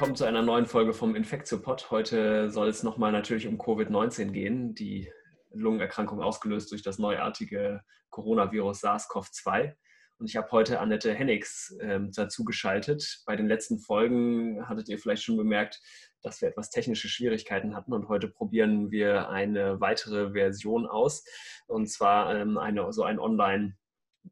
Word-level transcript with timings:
willkommen 0.00 0.16
zu 0.16 0.24
einer 0.24 0.40
neuen 0.40 0.64
Folge 0.64 0.94
vom 0.94 1.14
Infektiopod. 1.14 1.90
Heute 1.90 2.50
soll 2.50 2.68
es 2.68 2.82
nochmal 2.82 3.12
natürlich 3.12 3.46
um 3.46 3.58
Covid-19 3.58 4.30
gehen, 4.30 4.74
die 4.74 5.12
Lungenerkrankung 5.52 6.22
ausgelöst 6.22 6.72
durch 6.72 6.80
das 6.80 6.98
neuartige 6.98 7.82
Coronavirus 8.08 8.82
SARS-CoV-2. 8.82 9.74
Und 10.18 10.26
ich 10.26 10.36
habe 10.36 10.50
heute 10.52 10.80
Annette 10.80 11.12
Hennigs 11.12 11.76
ähm, 11.82 12.12
dazu 12.12 12.46
geschaltet. 12.46 13.20
Bei 13.26 13.36
den 13.36 13.46
letzten 13.46 13.78
Folgen 13.78 14.66
hattet 14.66 14.88
ihr 14.88 14.98
vielleicht 14.98 15.22
schon 15.22 15.36
bemerkt, 15.36 15.82
dass 16.22 16.40
wir 16.40 16.48
etwas 16.48 16.70
technische 16.70 17.10
Schwierigkeiten 17.10 17.76
hatten 17.76 17.92
und 17.92 18.08
heute 18.08 18.28
probieren 18.28 18.90
wir 18.90 19.28
eine 19.28 19.82
weitere 19.82 20.32
Version 20.32 20.86
aus 20.86 21.26
und 21.66 21.90
zwar 21.90 22.34
ähm, 22.34 22.56
eine, 22.56 22.90
so 22.94 23.02
ein 23.02 23.18
Online- 23.18 23.76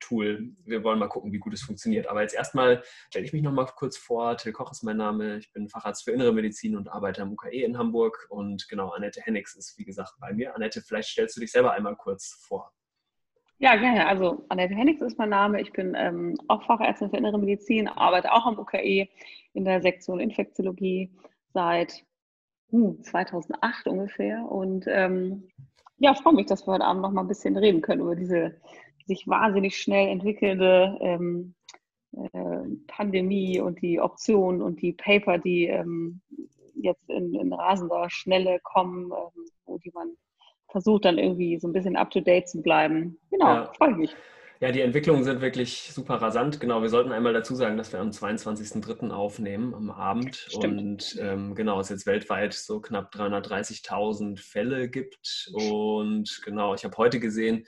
Tool. 0.00 0.54
Wir 0.64 0.84
wollen 0.84 0.98
mal 0.98 1.08
gucken, 1.08 1.32
wie 1.32 1.38
gut 1.38 1.54
es 1.54 1.62
funktioniert. 1.62 2.06
Aber 2.06 2.22
jetzt 2.22 2.34
erstmal 2.34 2.82
stelle 3.08 3.24
ich 3.24 3.32
mich 3.32 3.42
noch 3.42 3.52
mal 3.52 3.64
kurz 3.64 3.96
vor. 3.96 4.36
Till 4.36 4.52
Koch 4.52 4.70
ist 4.70 4.82
mein 4.82 4.96
Name. 4.96 5.38
Ich 5.38 5.52
bin 5.52 5.68
Facharzt 5.68 6.04
für 6.04 6.12
Innere 6.12 6.32
Medizin 6.32 6.76
und 6.76 6.88
arbeite 6.88 7.22
am 7.22 7.32
UKE 7.32 7.62
in 7.64 7.78
Hamburg. 7.78 8.26
Und 8.30 8.68
genau, 8.68 8.90
Annette 8.90 9.20
Hennigs 9.22 9.54
ist, 9.54 9.78
wie 9.78 9.84
gesagt, 9.84 10.14
bei 10.20 10.32
mir. 10.32 10.54
Annette, 10.54 10.82
vielleicht 10.82 11.08
stellst 11.08 11.36
du 11.36 11.40
dich 11.40 11.50
selber 11.50 11.72
einmal 11.72 11.96
kurz 11.96 12.44
vor. 12.46 12.72
Ja, 13.58 13.74
gerne. 13.76 14.06
Also 14.06 14.44
Annette 14.48 14.74
Hennigs 14.74 15.00
ist 15.00 15.18
mein 15.18 15.30
Name. 15.30 15.60
Ich 15.60 15.72
bin 15.72 15.94
ähm, 15.96 16.36
auch 16.46 16.62
Fachärztin 16.62 17.10
für 17.10 17.16
Innere 17.16 17.38
Medizin, 17.38 17.88
arbeite 17.88 18.32
auch 18.32 18.46
am 18.46 18.58
UKE 18.58 19.08
in 19.54 19.64
der 19.64 19.82
Sektion 19.82 20.20
Infektiologie 20.20 21.10
seit 21.52 22.04
uh, 22.70 22.94
2008 23.02 23.88
ungefähr. 23.88 24.44
Und 24.44 24.84
ähm, 24.86 25.48
ja, 25.98 26.14
freue 26.14 26.34
mich, 26.34 26.46
dass 26.46 26.66
wir 26.66 26.74
heute 26.74 26.84
Abend 26.84 27.02
noch 27.02 27.10
mal 27.10 27.22
ein 27.22 27.28
bisschen 27.28 27.56
reden 27.56 27.82
können 27.82 28.02
über 28.02 28.14
diese 28.14 28.60
sich 29.08 29.26
wahnsinnig 29.26 29.78
schnell 29.78 30.08
entwickelnde 30.08 30.96
ähm, 31.00 31.54
äh, 32.12 32.62
Pandemie 32.86 33.60
und 33.60 33.82
die 33.82 34.00
Optionen 34.00 34.62
und 34.62 34.80
die 34.80 34.92
Paper, 34.92 35.38
die 35.38 35.66
ähm, 35.66 36.20
jetzt 36.74 37.08
in, 37.10 37.34
in, 37.34 37.52
rasender 37.52 38.08
Schnelle 38.08 38.60
kommen, 38.62 39.10
ähm, 39.10 39.44
wo 39.66 39.78
die 39.78 39.90
man 39.92 40.12
versucht 40.70 41.06
dann 41.06 41.18
irgendwie 41.18 41.58
so 41.58 41.66
ein 41.66 41.72
bisschen 41.72 41.96
up-to-date 41.96 42.48
zu 42.48 42.62
bleiben. 42.62 43.18
Genau, 43.30 43.46
ja. 43.46 43.72
freue 43.76 43.96
mich. 43.96 44.14
Ja, 44.60 44.72
die 44.72 44.80
Entwicklungen 44.80 45.22
sind 45.22 45.40
wirklich 45.40 45.92
super 45.92 46.16
rasant. 46.16 46.58
Genau, 46.58 46.82
wir 46.82 46.88
sollten 46.88 47.12
einmal 47.12 47.32
dazu 47.32 47.54
sagen, 47.54 47.76
dass 47.76 47.92
wir 47.92 48.00
am 48.00 48.10
22.03. 48.10 49.10
aufnehmen, 49.10 49.72
am 49.72 49.88
Abend. 49.90 50.34
Stimmt. 50.34 50.80
Und 50.80 51.18
ähm, 51.20 51.54
genau, 51.54 51.78
es 51.78 51.90
jetzt 51.90 52.06
weltweit 52.06 52.54
so 52.54 52.80
knapp 52.80 53.14
330.000 53.14 54.40
Fälle 54.40 54.88
gibt. 54.88 55.48
Und 55.52 56.40
genau, 56.44 56.74
ich 56.74 56.84
habe 56.84 56.96
heute 56.96 57.20
gesehen, 57.20 57.66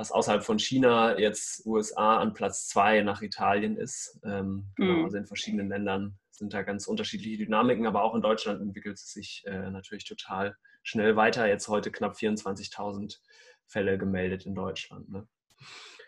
dass 0.00 0.12
außerhalb 0.12 0.42
von 0.42 0.58
China 0.58 1.18
jetzt 1.18 1.66
USA 1.66 2.16
an 2.16 2.32
Platz 2.32 2.68
zwei 2.68 3.02
nach 3.02 3.20
Italien 3.20 3.76
ist. 3.76 4.18
Ähm, 4.24 4.72
genau, 4.74 4.94
mhm. 4.94 5.04
Also 5.04 5.18
in 5.18 5.26
verschiedenen 5.26 5.68
Ländern 5.68 6.18
sind 6.30 6.54
da 6.54 6.62
ganz 6.62 6.86
unterschiedliche 6.86 7.44
Dynamiken, 7.44 7.86
aber 7.86 8.02
auch 8.02 8.14
in 8.14 8.22
Deutschland 8.22 8.62
entwickelt 8.62 8.96
es 8.96 9.12
sich 9.12 9.42
äh, 9.46 9.70
natürlich 9.70 10.06
total 10.06 10.56
schnell 10.82 11.16
weiter. 11.16 11.46
Jetzt 11.46 11.68
heute 11.68 11.90
knapp 11.90 12.14
24.000 12.14 13.18
Fälle 13.66 13.98
gemeldet 13.98 14.46
in 14.46 14.54
Deutschland. 14.54 15.10
Ne? 15.10 15.28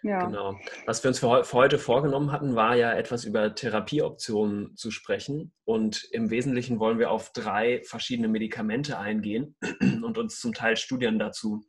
Ja. 0.03 0.25
Genau. 0.25 0.59
Was 0.87 1.05
wir 1.05 1.11
uns 1.11 1.19
für, 1.19 1.45
für, 1.45 1.57
heute 1.59 1.79
vorgenommen 1.79 2.33
hatten, 2.33 2.57
war 2.57 2.75
ja 2.75 2.95
etwas 2.95 3.25
über 3.25 3.55
Therapieoptionen 3.55 4.75
zu 4.75 4.91
sprechen. 4.91 5.53
Und 5.65 6.09
im 6.13 6.31
Wesentlichen 6.31 6.81
wollen 6.81 6.99
wir 6.99 7.11
auf 7.11 7.31
drei 7.33 7.83
verschiedene 7.85 8.29
Medikamente 8.29 8.99
eingehen 8.99 9.55
und 9.81 10.17
uns 10.17 10.41
zum 10.41 10.55
Teil 10.55 10.79
Studien 10.79 11.19
dazu 11.19 11.67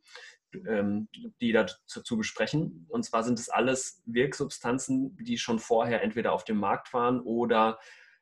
ähm, 0.66 1.08
die 1.40 1.52
dazu 1.52 2.16
besprechen. 2.16 2.86
Und 2.88 3.04
zwar 3.04 3.22
sind 3.22 3.38
es 3.38 3.48
alles 3.48 4.02
Wirksubstanzen, 4.06 5.16
die 5.16 5.38
schon 5.38 5.58
vorher 5.58 6.02
entweder 6.02 6.32
auf 6.32 6.44
dem 6.44 6.58
Markt 6.58 6.92
waren 6.92 7.20
oder 7.20 7.78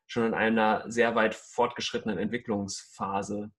schon 0.06 0.26
in 0.26 0.34
einer 0.34 0.84
sehr 0.90 1.14
weit 1.14 1.34
fortgeschrittenen 1.34 2.18
Entwicklungsphase 2.18 3.50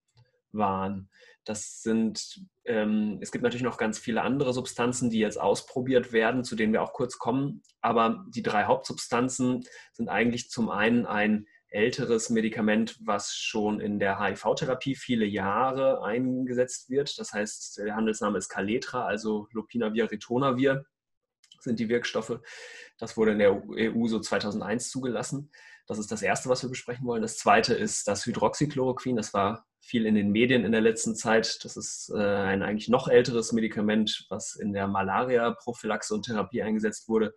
waren. 0.51 1.09
Das 1.45 1.81
sind, 1.81 2.41
ähm, 2.63 3.19
es 3.21 3.31
gibt 3.31 3.43
natürlich 3.43 3.63
noch 3.63 3.77
ganz 3.77 3.99
viele 3.99 4.21
andere 4.21 4.53
Substanzen, 4.53 5.09
die 5.09 5.19
jetzt 5.19 5.39
ausprobiert 5.39 6.13
werden, 6.13 6.43
zu 6.43 6.55
denen 6.55 6.71
wir 6.71 6.81
auch 6.81 6.93
kurz 6.93 7.17
kommen. 7.17 7.63
Aber 7.81 8.23
die 8.29 8.43
drei 8.43 8.63
Hauptsubstanzen 8.65 9.65
sind 9.91 10.09
eigentlich 10.09 10.49
zum 10.49 10.69
einen 10.69 11.05
ein 11.05 11.47
älteres 11.73 12.29
Medikament, 12.29 12.97
was 13.03 13.35
schon 13.35 13.79
in 13.79 13.99
der 13.99 14.19
HIV-Therapie 14.19 14.95
viele 14.95 15.25
Jahre 15.25 16.03
eingesetzt 16.03 16.89
wird. 16.89 17.17
Das 17.17 17.33
heißt, 17.33 17.79
der 17.79 17.95
Handelsname 17.95 18.37
ist 18.37 18.49
Caletra, 18.49 19.05
also 19.05 19.47
Lopinavir, 19.51 20.09
Ritonavir 20.09 20.85
sind 21.59 21.79
die 21.79 21.89
Wirkstoffe. 21.89 22.39
Das 22.99 23.17
wurde 23.17 23.31
in 23.31 23.39
der 23.39 23.53
EU 23.53 24.07
so 24.07 24.19
2001 24.19 24.89
zugelassen. 24.89 25.49
Das 25.87 25.97
ist 25.97 26.11
das 26.11 26.21
Erste, 26.21 26.49
was 26.49 26.61
wir 26.61 26.69
besprechen 26.69 27.05
wollen. 27.05 27.21
Das 27.21 27.37
Zweite 27.37 27.73
ist 27.73 28.07
das 28.07 28.25
Hydroxychloroquin. 28.25 29.15
Das 29.15 29.33
war 29.33 29.65
viel 29.81 30.05
in 30.05 30.15
den 30.15 30.31
Medien 30.31 30.63
in 30.63 30.71
der 30.71 30.81
letzten 30.81 31.15
Zeit. 31.15 31.63
Das 31.65 31.75
ist 31.75 32.11
äh, 32.15 32.21
ein 32.21 32.63
eigentlich 32.63 32.87
noch 32.87 33.07
älteres 33.07 33.51
Medikament, 33.51 34.25
was 34.29 34.55
in 34.55 34.73
der 34.73 34.87
Malaria-Prophylaxe 34.87 36.13
und 36.13 36.25
Therapie 36.25 36.61
eingesetzt 36.61 37.09
wurde. 37.09 37.33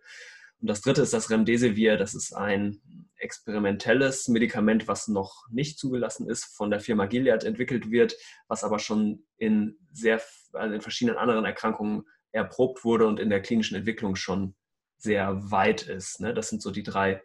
Und 0.59 0.69
das 0.69 0.81
dritte 0.81 1.01
ist 1.01 1.13
das 1.13 1.29
Remdesivir. 1.29 1.97
Das 1.97 2.15
ist 2.15 2.33
ein 2.33 2.81
experimentelles 3.17 4.27
Medikament, 4.27 4.87
was 4.87 5.07
noch 5.07 5.47
nicht 5.49 5.79
zugelassen 5.79 6.29
ist, 6.29 6.45
von 6.45 6.69
der 6.69 6.79
Firma 6.79 7.05
Gilead 7.05 7.43
entwickelt 7.43 7.91
wird, 7.91 8.15
was 8.47 8.63
aber 8.63 8.79
schon 8.79 9.25
in 9.37 9.77
sehr 9.91 10.21
also 10.53 10.73
in 10.73 10.81
verschiedenen 10.81 11.17
anderen 11.17 11.45
Erkrankungen 11.45 12.03
erprobt 12.31 12.83
wurde 12.83 13.07
und 13.07 13.19
in 13.19 13.29
der 13.29 13.41
klinischen 13.41 13.75
Entwicklung 13.75 14.15
schon 14.15 14.55
sehr 14.97 15.51
weit 15.51 15.83
ist. 15.83 16.19
Ne? 16.19 16.33
Das 16.33 16.49
sind 16.49 16.61
so 16.61 16.71
die 16.71 16.83
drei 16.83 17.21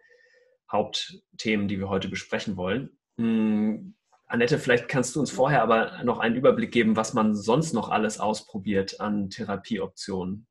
Hauptthemen, 0.71 1.69
die 1.69 1.79
wir 1.79 1.89
heute 1.89 2.09
besprechen 2.09 2.57
wollen. 2.57 2.99
Hm, 3.19 3.95
Annette, 4.27 4.59
vielleicht 4.59 4.89
kannst 4.89 5.15
du 5.15 5.21
uns 5.21 5.31
vorher 5.31 5.63
aber 5.63 6.03
noch 6.05 6.19
einen 6.19 6.37
Überblick 6.37 6.73
geben, 6.73 6.97
was 6.97 7.13
man 7.13 7.35
sonst 7.35 7.75
noch 7.75 7.91
alles 7.91 8.19
ausprobiert 8.19 9.01
an 9.01 9.29
Therapieoptionen. 9.29 10.47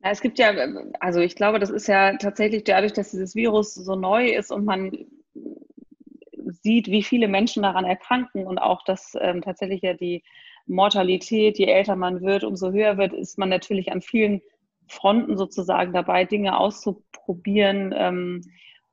Es 0.00 0.20
gibt 0.20 0.38
ja, 0.38 0.52
also 1.00 1.20
ich 1.20 1.34
glaube, 1.34 1.58
das 1.58 1.70
ist 1.70 1.88
ja 1.88 2.16
tatsächlich 2.16 2.64
dadurch, 2.64 2.92
dass 2.92 3.10
dieses 3.10 3.34
Virus 3.34 3.74
so 3.74 3.96
neu 3.96 4.28
ist 4.28 4.52
und 4.52 4.64
man 4.64 4.92
sieht, 6.62 6.86
wie 6.86 7.02
viele 7.02 7.28
Menschen 7.28 7.62
daran 7.62 7.84
erkranken 7.84 8.46
und 8.46 8.58
auch, 8.58 8.84
dass 8.84 9.16
ähm, 9.20 9.42
tatsächlich 9.42 9.82
ja 9.82 9.94
die 9.94 10.22
Mortalität, 10.66 11.58
je 11.58 11.66
älter 11.66 11.96
man 11.96 12.22
wird, 12.22 12.44
umso 12.44 12.72
höher 12.72 12.96
wird, 12.96 13.12
ist 13.12 13.38
man 13.38 13.48
natürlich 13.48 13.90
an 13.90 14.02
vielen 14.02 14.40
Fronten 14.86 15.36
sozusagen 15.36 15.92
dabei, 15.92 16.24
Dinge 16.24 16.58
auszuprobieren, 16.58 17.92
ähm, 17.96 18.42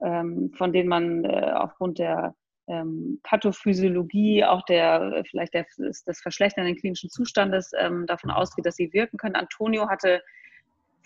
ähm, 0.02 0.52
von 0.58 0.74
denen 0.74 0.90
man 0.90 1.24
äh, 1.26 1.52
aufgrund 1.56 2.00
der 2.00 2.36
ähm, 2.68 3.20
Pathophysiologie, 3.24 4.44
auch 4.44 4.64
der 4.64 5.24
vielleicht 5.30 5.54
der, 5.54 5.66
des 5.78 6.04
verschlechternden 6.22 6.76
klinischen 6.76 7.10
Zustandes 7.10 7.72
ähm, 7.78 8.06
davon 8.08 8.32
ausgeht, 8.32 8.66
dass 8.66 8.76
sie 8.76 8.92
wirken 8.92 9.18
können. 9.18 9.36
Antonio 9.36 9.88
hatte 9.88 10.22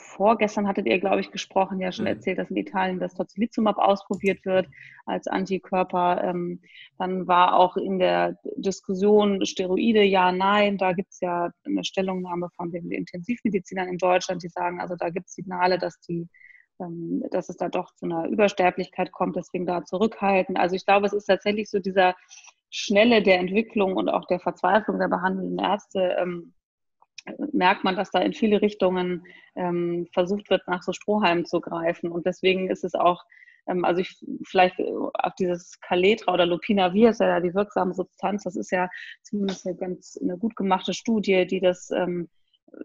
vorgestern 0.02 0.68
hattet 0.68 0.88
ihr, 0.88 1.00
glaube 1.00 1.20
ich, 1.20 1.32
gesprochen, 1.32 1.80
ja 1.80 1.92
schon 1.92 2.06
mhm. 2.06 2.12
erzählt, 2.12 2.40
dass 2.40 2.50
in 2.50 2.58
Italien 2.58 3.00
das 3.00 3.14
Tocilizumab 3.14 3.78
ausprobiert 3.78 4.46
wird 4.46 4.68
als 5.06 5.28
Antikörper. 5.28 6.24
Ähm, 6.24 6.62
dann 6.98 7.28
war 7.28 7.56
auch 7.56 7.78
in 7.78 8.00
der 8.00 8.38
Diskussion 8.56 9.46
Steroide, 9.46 10.04
ja, 10.04 10.32
nein. 10.32 10.78
Da 10.78 10.94
gibt 10.94 11.12
es 11.12 11.20
ja 11.20 11.52
eine 11.66 11.84
Stellungnahme 11.84 12.50
von 12.56 12.72
den 12.72 12.92
Intensivmedizinern 12.92 13.90
in 13.90 13.98
Deutschland, 13.98 14.42
die 14.44 14.50
sagen, 14.50 14.80
also 14.80 14.96
da 14.96 15.10
gibt 15.10 15.28
es 15.28 15.36
Signale, 15.36 15.78
dass 15.78 16.00
die 16.02 16.28
ähm, 16.80 17.24
dass 17.32 17.50
es 17.50 17.58
da 17.58 17.68
doch 17.68 17.94
zu 17.96 18.06
einer 18.06 18.28
Übersterblichkeit 18.28 19.12
kommt, 19.12 19.36
deswegen 19.36 19.66
da 19.66 19.84
zurückhalten. 19.84 20.56
Also 20.56 20.76
ich 20.76 20.86
glaube, 20.86 21.08
es 21.08 21.14
ist 21.14 21.26
tatsächlich 21.26 21.70
so 21.70 21.80
dieser 21.80 22.16
Schnelle 22.70 23.22
der 23.22 23.40
Entwicklung 23.40 23.96
und 23.98 24.10
auch 24.10 24.26
der 24.26 24.40
Verzweiflung 24.40 25.00
der 25.00 25.10
behandelnden 25.10 25.60
Ärzte, 25.60 26.16
ähm, 26.20 26.54
merkt 27.52 27.84
man, 27.84 27.96
dass 27.96 28.12
da 28.12 28.20
in 28.20 28.34
viele 28.34 28.62
Richtungen 28.62 29.26
ähm, 29.56 30.08
versucht 30.14 30.50
wird, 30.50 30.68
nach 30.68 30.84
so 30.84 30.94
Strohhalmen 30.94 31.46
zu 31.46 31.62
greifen. 31.62 32.12
Und 32.12 32.26
deswegen 32.26 32.70
ist 32.70 32.84
es 32.84 32.96
auch, 32.96 33.24
ähm, 33.68 33.86
also 33.86 34.02
ich 34.02 34.24
vielleicht 34.46 34.80
auf 34.80 35.36
dieses 35.36 35.80
Caletra 35.82 36.34
oder 36.34 36.46
Lopinavir 36.46 37.10
ist 37.10 37.22
ja 37.22 37.40
die 37.40 37.54
wirksame 37.54 37.94
Substanz. 37.94 38.44
Das 38.44 38.56
ist 38.56 38.72
ja 38.72 38.90
zumindest 39.24 39.68
eine 39.68 39.76
ganz 39.76 40.18
eine 40.22 40.38
gut 40.38 40.56
gemachte 40.56 40.94
Studie, 40.94 41.46
die 41.46 41.60
das 41.60 41.92
ähm, 41.92 42.30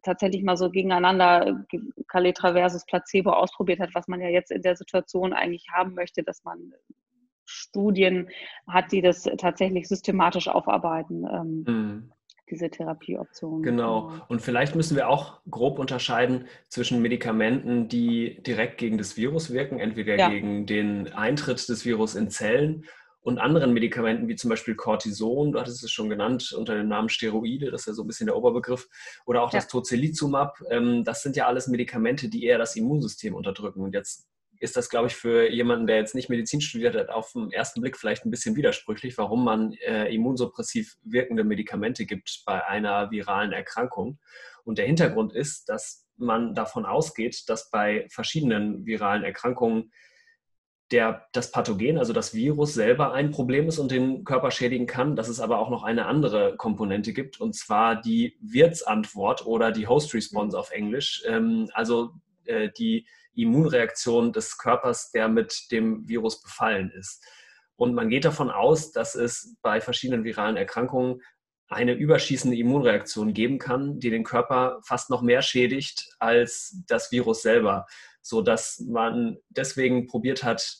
tatsächlich 0.03 0.43
mal 0.43 0.57
so 0.57 0.71
gegeneinander 0.71 1.65
Caletra 2.09 2.53
versus 2.53 2.87
Placebo 2.87 3.31
ausprobiert 3.31 3.81
hat, 3.81 3.91
was 3.95 4.09
man 4.09 4.21
ja 4.21 4.29
jetzt 4.29 4.51
in 4.51 4.63
der 4.63 4.77
Situation 4.77 5.33
eigentlich 5.33 5.67
haben 5.73 5.95
möchte, 5.95 6.23
dass 6.23 6.43
man 6.45 6.73
Studien 7.47 8.31
hat, 8.67 8.93
die 8.93 9.03
das 9.03 9.25
tatsächlich 9.39 9.87
systematisch 9.87 10.49
aufarbeiten. 10.49 11.27
Ähm, 11.27 11.65
mhm 11.67 12.13
diese 12.51 12.71
Therapieoptionen. 12.71 13.63
Genau. 13.63 14.09
genau. 14.09 14.25
Und 14.29 14.43
vielleicht 14.43 14.75
müssen 14.75 14.97
wir 14.97 15.09
auch 15.09 15.41
grob 15.51 15.79
unterscheiden 15.79 16.47
zwischen 16.69 17.01
Medikamenten, 17.03 17.89
die 17.89 18.43
direkt 18.43 18.79
gegen 18.79 18.99
das 18.99 19.17
Virus 19.17 19.53
wirken, 19.53 19.81
entweder 19.81 20.17
ja. 20.17 20.29
gegen 20.29 20.67
den 20.67 21.13
Eintritt 21.13 21.69
des 21.69 21.85
Virus 21.85 22.15
in 22.15 22.31
Zellen 22.31 22.85
und 23.25 23.39
anderen 23.39 23.73
Medikamenten 23.73 24.29
wie 24.29 24.37
zum 24.37 24.51
Beispiel 24.51 24.75
Cortison, 24.75 25.53
du 25.53 25.59
hattest 25.59 25.83
es 25.83 25.91
schon 25.91 26.11
genannt, 26.11 26.53
unter 26.53 26.75
dem 26.75 26.89
Namen 26.89 27.09
Steroide, 27.09 27.71
das 27.71 27.83
ist 27.83 27.87
ja 27.87 27.93
so 27.95 28.05
ein 28.05 28.07
bisschen 28.07 28.27
der 28.27 28.37
Oberbegriff, 28.37 28.87
oder 29.25 29.43
auch 29.43 29.51
ja. 29.51 29.59
das 29.59 29.69
Tocilizumab. 29.69 30.61
Ähm, 30.69 31.05
das 31.05 31.23
sind 31.23 31.35
ja 31.35 31.47
alles 31.47 31.67
Medikamente, 31.67 32.29
die 32.29 32.45
eher 32.45 32.59
das 32.59 32.77
Immunsystem 32.77 33.35
unterdrücken. 33.35 33.81
Und 33.81 33.95
jetzt 33.95 34.27
ist 34.65 34.77
das, 34.77 34.89
glaube 34.89 35.09
ich, 35.09 35.15
für 35.15 35.51
jemanden, 35.51 35.87
der 35.87 35.99
jetzt 35.99 36.15
nicht 36.15 36.31
Medizin 36.31 36.61
studiert 36.61 36.97
hat, 36.97 37.11
auf 37.11 37.33
den 37.33 37.53
ersten 37.53 37.83
Blick 37.83 37.97
vielleicht 37.99 38.25
ein 38.25 38.31
bisschen 38.31 38.57
widersprüchlich, 38.57 39.17
warum 39.19 39.45
man 39.45 39.75
äh, 39.75 40.13
immunsuppressiv 40.13 40.97
wirkende 41.03 41.45
Medikamente 41.45 42.07
gibt 42.07 42.43
bei 42.47 42.67
einer 42.67 43.11
viralen 43.11 43.53
Erkrankung. 43.53 44.19
Und 44.65 44.79
der 44.79 44.87
Hintergrund 44.87 45.35
ist, 45.35 45.69
dass 45.69 46.07
man 46.17 46.55
davon 46.55 46.87
ausgeht, 46.87 47.45
dass 47.49 47.71
bei 47.71 48.07
verschiedenen 48.11 48.87
viralen 48.87 49.23
Erkrankungen 49.23 49.93
der, 50.91 51.27
das 51.33 51.51
Pathogen, 51.51 51.99
also 51.99 52.13
das 52.13 52.35
Virus 52.35 52.73
selber 52.73 53.13
ein 53.13 53.31
Problem 53.31 53.69
ist 53.69 53.79
und 53.79 53.91
den 53.91 54.25
Körper 54.25 54.51
schädigen 54.51 54.87
kann, 54.87 55.17
dass 55.17 55.29
es 55.29 55.41
aber 55.41 55.59
auch 55.59 55.71
noch 55.71 55.83
eine 55.83 56.07
andere 56.07 56.57
Komponente 56.57 57.13
gibt, 57.13 57.41
und 57.41 57.55
zwar 57.55 58.01
die 58.01 58.39
Wirtsantwort 58.41 59.45
oder 59.45 59.73
die 59.73 59.87
Host 59.87 60.15
Response 60.15 60.59
auf 60.59 60.71
Englisch, 60.71 61.23
ähm, 61.27 61.69
also 61.75 62.13
äh, 62.47 62.71
die 62.77 63.07
Immunreaktion 63.35 64.33
des 64.33 64.59
Körpers, 64.59 65.11
der 65.11 65.29
mit 65.29 65.71
dem 65.71 66.09
Virus 66.09 66.41
befallen 66.41 66.91
ist. 66.91 67.25
Und 67.77 67.95
man 67.95 68.09
geht 68.09 68.25
davon 68.25 68.51
aus, 68.51 68.93
dass 68.93 69.15
es 69.15 69.57
bei 69.63 69.81
verschiedenen 69.81 70.25
viralen 70.25 70.57
Erkrankungen 70.57 71.21
eine 71.69 71.95
überschießende 71.95 72.57
Immunreaktion 72.57 73.33
geben 73.33 73.59
kann, 73.59 73.99
die 73.99 74.11
den 74.11 74.23
Körper 74.23 74.81
fast 74.85 75.11
noch 75.11 75.23
mehr 75.23 75.43
schädigt 75.43 76.15
als 76.21 76.83
das 76.87 77.11
Virus 77.11 77.43
selber 77.43 77.87
so 78.25 78.41
dass 78.41 78.81
man 78.81 79.37
deswegen 79.51 80.07
probiert 80.07 80.43
hat, 80.43 80.79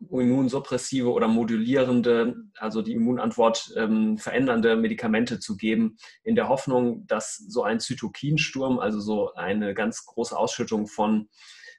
immunsuppressive 0.00 1.10
oder 1.10 1.28
modulierende, 1.28 2.36
also 2.56 2.82
die 2.82 2.92
Immunantwort 2.92 3.72
ähm, 3.76 4.16
verändernde 4.16 4.76
Medikamente 4.76 5.40
zu 5.40 5.56
geben, 5.56 5.96
in 6.22 6.36
der 6.36 6.48
Hoffnung, 6.48 7.06
dass 7.06 7.36
so 7.36 7.62
ein 7.62 7.80
Zytokinsturm, 7.80 8.78
also 8.78 9.00
so 9.00 9.34
eine 9.34 9.74
ganz 9.74 10.06
große 10.06 10.36
Ausschüttung 10.36 10.86
von 10.86 11.28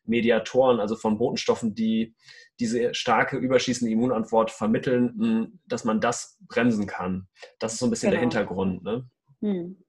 Mediatoren, 0.04 0.80
also 0.80 0.96
von 0.96 1.18
Botenstoffen, 1.18 1.76
die 1.76 2.16
diese 2.60 2.94
starke 2.94 3.38
überschießende 3.38 3.92
Immunantwort 3.92 4.52
vermitteln, 4.52 5.60
dass 5.66 5.86
man 5.86 6.02
das 6.02 6.38
bremsen 6.48 6.88
kann. 6.88 7.28
Das 7.60 7.74
ist 7.74 7.80
so 7.80 7.86
ein 7.88 7.90
bisschen 7.90 8.12
genau. 8.12 8.20
der 8.20 8.22
Hintergrund. 8.22 8.84
Ne? 8.84 9.10
Hm. 9.42 9.84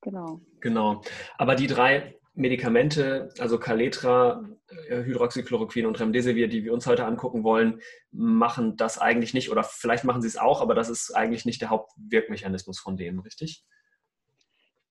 Genau. 0.00 0.40
Genau. 0.60 1.02
Aber 1.38 1.54
die 1.54 1.66
drei 1.66 2.19
Medikamente, 2.34 3.30
also 3.38 3.58
Kaletra, 3.58 4.44
äh, 4.88 5.02
Hydroxychloroquin 5.02 5.86
und 5.86 5.98
Remdesivir, 5.98 6.48
die 6.48 6.64
wir 6.64 6.72
uns 6.72 6.86
heute 6.86 7.04
angucken 7.04 7.42
wollen, 7.42 7.80
machen 8.12 8.76
das 8.76 8.98
eigentlich 8.98 9.34
nicht 9.34 9.50
oder 9.50 9.64
vielleicht 9.64 10.04
machen 10.04 10.22
sie 10.22 10.28
es 10.28 10.36
auch, 10.36 10.60
aber 10.60 10.74
das 10.74 10.88
ist 10.88 11.14
eigentlich 11.16 11.44
nicht 11.44 11.60
der 11.60 11.70
Hauptwirkmechanismus 11.70 12.78
von 12.78 12.96
denen, 12.96 13.18
richtig? 13.18 13.64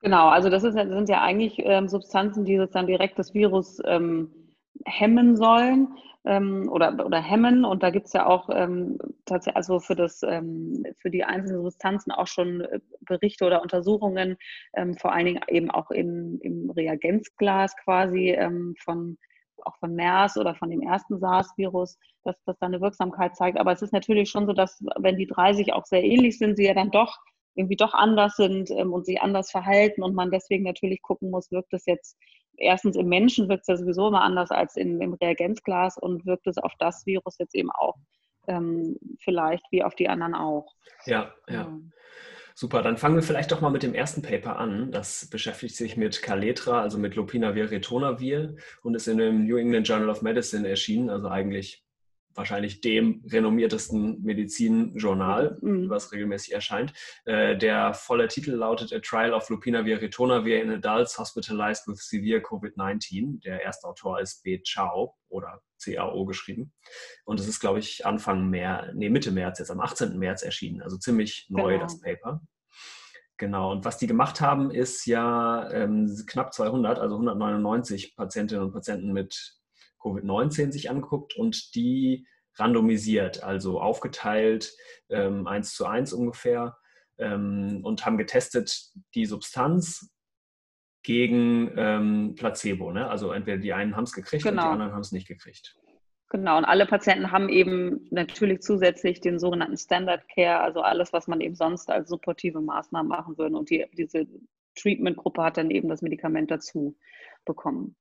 Genau, 0.01 0.29
also 0.29 0.49
das, 0.49 0.63
ist, 0.63 0.75
das 0.75 0.87
sind 0.87 1.09
ja 1.09 1.21
eigentlich 1.21 1.59
ähm, 1.59 1.89
Substanzen, 1.89 2.45
die 2.45 2.57
sozusagen 2.57 2.87
direkt 2.87 3.19
das 3.19 3.33
Virus 3.33 3.79
ähm, 3.85 4.38
hemmen 4.85 5.35
sollen 5.35 5.89
ähm, 6.25 6.69
oder, 6.71 7.05
oder 7.05 7.21
hemmen. 7.21 7.65
Und 7.65 7.83
da 7.83 7.89
gibt 7.89 8.07
es 8.07 8.13
ja 8.13 8.25
auch 8.25 8.49
ähm, 8.51 8.97
tatsächlich, 9.25 9.57
also 9.57 9.79
für, 9.79 9.95
das, 9.95 10.21
ähm, 10.23 10.85
für 11.01 11.09
die 11.09 11.23
einzelnen 11.23 11.63
Substanzen 11.63 12.11
auch 12.11 12.27
schon 12.27 12.61
äh, 12.61 12.79
Berichte 13.01 13.45
oder 13.45 13.61
Untersuchungen, 13.61 14.37
ähm, 14.73 14.95
vor 14.97 15.13
allen 15.13 15.25
Dingen 15.25 15.41
eben 15.47 15.71
auch 15.71 15.91
im, 15.91 16.39
im 16.41 16.69
Reagenzglas 16.69 17.75
quasi 17.77 18.31
ähm, 18.31 18.75
von 18.83 19.17
auch 19.65 19.77
von 19.77 19.93
MERS 19.93 20.37
oder 20.37 20.55
von 20.55 20.69
dem 20.69 20.81
ersten 20.81 21.19
SARS-Virus, 21.19 21.97
dass 22.23 22.41
das 22.45 22.57
da 22.59 22.67
eine 22.67 22.79
Wirksamkeit 22.79 23.35
zeigt. 23.35 23.59
Aber 23.59 23.73
es 23.73 23.81
ist 23.81 23.91
natürlich 23.91 24.29
schon 24.29 24.47
so, 24.47 24.53
dass 24.53 24.81
wenn 24.97 25.17
die 25.17 25.27
drei 25.27 25.51
sich 25.51 25.73
auch 25.73 25.85
sehr 25.85 26.03
ähnlich 26.03 26.37
sind, 26.37 26.55
sie 26.55 26.65
ja 26.65 26.73
dann 26.73 26.91
doch 26.91 27.17
irgendwie 27.55 27.75
doch 27.75 27.93
anders 27.93 28.35
sind 28.35 28.71
ähm, 28.71 28.93
und 28.93 29.05
sich 29.05 29.21
anders 29.21 29.51
verhalten 29.51 30.03
und 30.03 30.15
man 30.15 30.31
deswegen 30.31 30.63
natürlich 30.63 31.01
gucken 31.01 31.29
muss, 31.29 31.51
wirkt 31.51 31.73
es 31.73 31.85
jetzt 31.85 32.17
erstens 32.59 32.95
im 32.95 33.07
Menschen 33.07 33.49
wirkt 33.49 33.61
es 33.61 33.67
ja 33.67 33.77
sowieso 33.77 34.07
immer 34.07 34.21
anders 34.21 34.51
als 34.51 34.75
in, 34.75 35.01
im 35.01 35.13
Reagenzglas 35.13 35.97
und 35.97 36.25
wirkt 36.25 36.47
es 36.47 36.57
auf 36.57 36.73
das 36.79 37.05
Virus 37.05 37.37
jetzt 37.39 37.55
eben 37.55 37.71
auch 37.71 37.95
ähm, 38.47 38.97
vielleicht 39.19 39.63
wie 39.71 39.83
auf 39.83 39.95
die 39.95 40.09
anderen 40.09 40.35
auch. 40.35 40.73
Ja, 41.05 41.33
ja. 41.47 41.53
ja. 41.53 41.79
Super, 42.55 42.81
dann 42.81 42.97
fangen 42.97 43.15
wir 43.15 43.23
vielleicht 43.23 43.53
doch 43.53 43.61
mal 43.61 43.69
mit 43.69 43.83
dem 43.83 43.93
ersten 43.93 44.21
Paper 44.21 44.57
an. 44.57 44.91
Das 44.91 45.29
beschäftigt 45.29 45.77
sich 45.77 45.95
mit 45.95 46.21
Caletra, 46.21 46.81
also 46.81 46.97
mit 46.97 47.15
Lopinavir, 47.15 47.71
Ritonavir 47.71 48.57
und 48.81 48.95
ist 48.95 49.07
in 49.07 49.17
dem 49.17 49.47
New 49.47 49.55
England 49.55 49.87
Journal 49.87 50.09
of 50.09 50.21
Medicine 50.21 50.67
erschienen, 50.67 51.09
also 51.09 51.29
eigentlich 51.29 51.85
wahrscheinlich 52.35 52.81
dem 52.81 53.23
renommiertesten 53.29 54.21
Medizinjournal, 54.21 55.57
mhm. 55.61 55.89
was 55.89 56.11
regelmäßig 56.11 56.53
erscheint. 56.53 56.93
Äh, 57.25 57.57
der 57.57 57.93
volle 57.93 58.27
Titel 58.27 58.51
lautet 58.51 58.93
A 58.93 58.99
Trial 58.99 59.33
of 59.33 59.49
Lopinavir 59.49 60.01
Ritonavir 60.01 60.61
in 60.61 60.71
Adults 60.71 61.17
Hospitalized 61.17 61.87
with 61.87 61.99
Severe 61.99 62.39
COVID-19. 62.41 63.41
Der 63.41 63.61
erste 63.61 63.87
Autor 63.87 64.19
ist 64.19 64.43
B. 64.43 64.61
Chao 64.63 65.15
oder 65.29 65.61
CAO 65.83 66.25
geschrieben. 66.25 66.73
Und 67.25 67.39
es 67.39 67.47
ist, 67.47 67.59
glaube 67.59 67.79
ich, 67.79 68.05
Anfang 68.05 68.49
März, 68.49 68.91
nee, 68.93 69.09
Mitte 69.09 69.31
März, 69.31 69.59
jetzt 69.59 69.71
am 69.71 69.79
18. 69.79 70.17
März 70.17 70.43
erschienen. 70.43 70.81
Also 70.81 70.97
ziemlich 70.97 71.47
neu, 71.49 71.73
genau. 71.73 71.83
das 71.83 71.99
Paper. 72.01 72.41
Genau, 73.37 73.71
und 73.71 73.85
was 73.85 73.97
die 73.97 74.07
gemacht 74.07 74.41
haben, 74.41 74.69
ist 74.69 75.05
ja 75.05 75.71
ähm, 75.71 76.13
knapp 76.27 76.53
200, 76.53 76.99
also 76.99 77.15
199 77.15 78.17
Patientinnen 78.17 78.65
und 78.65 78.73
Patienten 78.73 79.13
mit 79.13 79.58
Covid-19 80.01 80.71
sich 80.71 80.89
angeguckt 80.89 81.35
und 81.35 81.75
die 81.75 82.27
randomisiert, 82.55 83.43
also 83.43 83.79
aufgeteilt, 83.79 84.73
ähm, 85.09 85.47
eins 85.47 85.73
zu 85.73 85.85
eins 85.85 86.13
ungefähr, 86.13 86.77
ähm, 87.17 87.81
und 87.83 88.05
haben 88.05 88.17
getestet 88.17 88.91
die 89.15 89.25
Substanz 89.25 90.11
gegen 91.03 91.71
ähm, 91.77 92.35
Placebo. 92.35 92.91
Ne? 92.91 93.09
Also 93.09 93.31
entweder 93.31 93.57
die 93.57 93.73
einen 93.73 93.95
haben 93.95 94.03
es 94.03 94.13
gekriegt 94.13 94.43
genau. 94.43 94.51
und 94.51 94.57
die 94.57 94.61
genau. 94.61 94.73
anderen 94.73 94.93
haben 94.93 95.01
es 95.01 95.11
nicht 95.11 95.27
gekriegt. 95.27 95.75
Genau, 96.31 96.59
und 96.59 96.65
alle 96.65 96.85
Patienten 96.85 97.31
haben 97.31 97.49
eben 97.49 98.07
natürlich 98.11 98.59
zusätzlich 98.61 99.19
den 99.19 99.39
sogenannten 99.39 99.77
Standard 99.77 100.21
Care, 100.29 100.59
also 100.59 100.81
alles, 100.81 101.11
was 101.11 101.27
man 101.27 101.41
eben 101.41 101.55
sonst 101.55 101.89
als 101.89 102.07
supportive 102.07 102.61
Maßnahmen 102.61 103.09
machen 103.09 103.37
würde. 103.37 103.57
Und 103.57 103.71
die, 103.71 103.87
diese 103.97 104.27
Treatment-Gruppe 104.75 105.41
hat 105.41 105.57
dann 105.57 105.71
eben 105.71 105.89
das 105.89 106.03
Medikament 106.03 106.51
dazu 106.51 106.95
bekommen. 107.45 107.95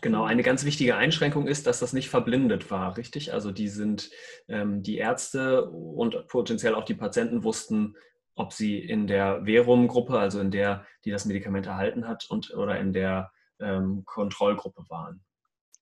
Genau, 0.00 0.24
eine 0.24 0.42
ganz 0.42 0.64
wichtige 0.64 0.96
Einschränkung 0.96 1.46
ist, 1.46 1.66
dass 1.66 1.80
das 1.80 1.92
nicht 1.92 2.08
verblindet 2.08 2.70
war, 2.70 2.96
richtig? 2.96 3.32
Also 3.32 3.52
die 3.52 3.68
sind, 3.68 4.10
ähm, 4.48 4.82
die 4.82 4.96
Ärzte 4.96 5.70
und 5.70 6.28
potenziell 6.28 6.74
auch 6.74 6.84
die 6.84 6.94
Patienten 6.94 7.44
wussten, 7.44 7.96
ob 8.34 8.52
sie 8.52 8.78
in 8.78 9.06
der 9.06 9.44
Verum-Gruppe, 9.44 10.18
also 10.18 10.40
in 10.40 10.50
der, 10.50 10.86
die 11.04 11.10
das 11.10 11.24
Medikament 11.24 11.66
erhalten 11.66 12.06
hat, 12.06 12.26
und 12.28 12.54
oder 12.54 12.78
in 12.78 12.92
der 12.92 13.32
ähm, 13.60 14.04
Kontrollgruppe 14.04 14.84
waren. 14.88 15.24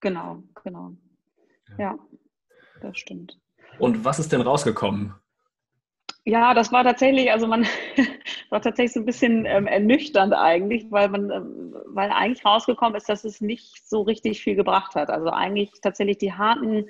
Genau, 0.00 0.42
genau. 0.62 0.92
Ja. 1.70 1.78
ja, 1.78 1.98
das 2.80 2.98
stimmt. 2.98 3.38
Und 3.78 4.04
was 4.04 4.18
ist 4.18 4.32
denn 4.32 4.40
rausgekommen? 4.40 5.14
Ja, 6.26 6.54
das 6.54 6.72
war 6.72 6.84
tatsächlich, 6.84 7.30
also 7.30 7.46
man 7.46 7.66
war 8.50 8.60
tatsächlich 8.62 8.92
so 8.94 9.00
ein 9.00 9.04
bisschen 9.06 9.44
ähm, 9.44 9.66
ernüchternd 9.66 10.32
eigentlich, 10.32 10.90
weil 10.90 11.08
man, 11.10 11.30
ähm, 11.30 11.74
weil 11.86 12.10
eigentlich 12.10 12.44
rausgekommen 12.46 12.96
ist, 12.96 13.08
dass 13.10 13.24
es 13.24 13.42
nicht 13.42 13.86
so 13.86 14.02
richtig 14.02 14.42
viel 14.42 14.54
gebracht 14.54 14.94
hat. 14.94 15.10
Also 15.10 15.28
eigentlich 15.30 15.70
tatsächlich 15.82 16.16
die 16.18 16.32
harten 16.32 16.86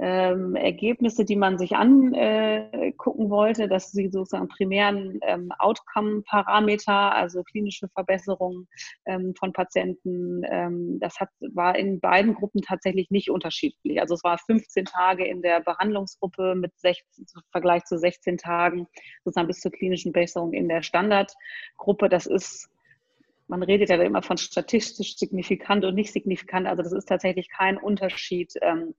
ähm, 0.00 0.54
Ergebnisse, 0.54 1.24
die 1.24 1.36
man 1.36 1.58
sich 1.58 1.76
angucken 1.76 2.14
äh, 2.14 3.30
wollte, 3.30 3.68
dass 3.68 3.90
sie 3.90 4.08
sozusagen 4.08 4.48
primären 4.48 5.18
ähm, 5.22 5.50
Outcome-Parameter, 5.58 7.14
also 7.14 7.42
klinische 7.42 7.88
Verbesserungen 7.88 8.68
ähm, 9.06 9.34
von 9.38 9.52
Patienten, 9.52 10.42
ähm, 10.48 10.98
das 11.00 11.18
hat, 11.18 11.30
war 11.52 11.76
in 11.76 12.00
beiden 12.00 12.34
Gruppen 12.34 12.62
tatsächlich 12.62 13.10
nicht 13.10 13.30
unterschiedlich. 13.30 14.00
Also 14.00 14.14
es 14.14 14.24
war 14.24 14.38
15 14.38 14.84
Tage 14.84 15.26
in 15.26 15.42
der 15.42 15.60
Behandlungsgruppe 15.60 16.54
mit 16.54 16.78
16, 16.78 17.26
im 17.34 17.42
Vergleich 17.50 17.84
zu 17.84 17.98
16 17.98 18.38
Tagen 18.38 18.86
sozusagen 19.24 19.48
bis 19.48 19.60
zur 19.60 19.72
klinischen 19.72 20.12
Besserung 20.12 20.52
in 20.52 20.68
der 20.68 20.82
Standardgruppe. 20.82 22.08
Das 22.08 22.26
ist 22.26 22.68
man 23.50 23.62
redet 23.62 23.88
ja 23.88 23.96
immer 24.02 24.22
von 24.22 24.36
statistisch 24.36 25.16
signifikant 25.16 25.82
und 25.86 25.94
nicht 25.94 26.12
signifikant. 26.12 26.66
Also 26.66 26.82
das 26.82 26.92
ist 26.92 27.06
tatsächlich 27.06 27.48
kein 27.48 27.78
Unterschied 27.78 28.52
ähm, 28.60 28.94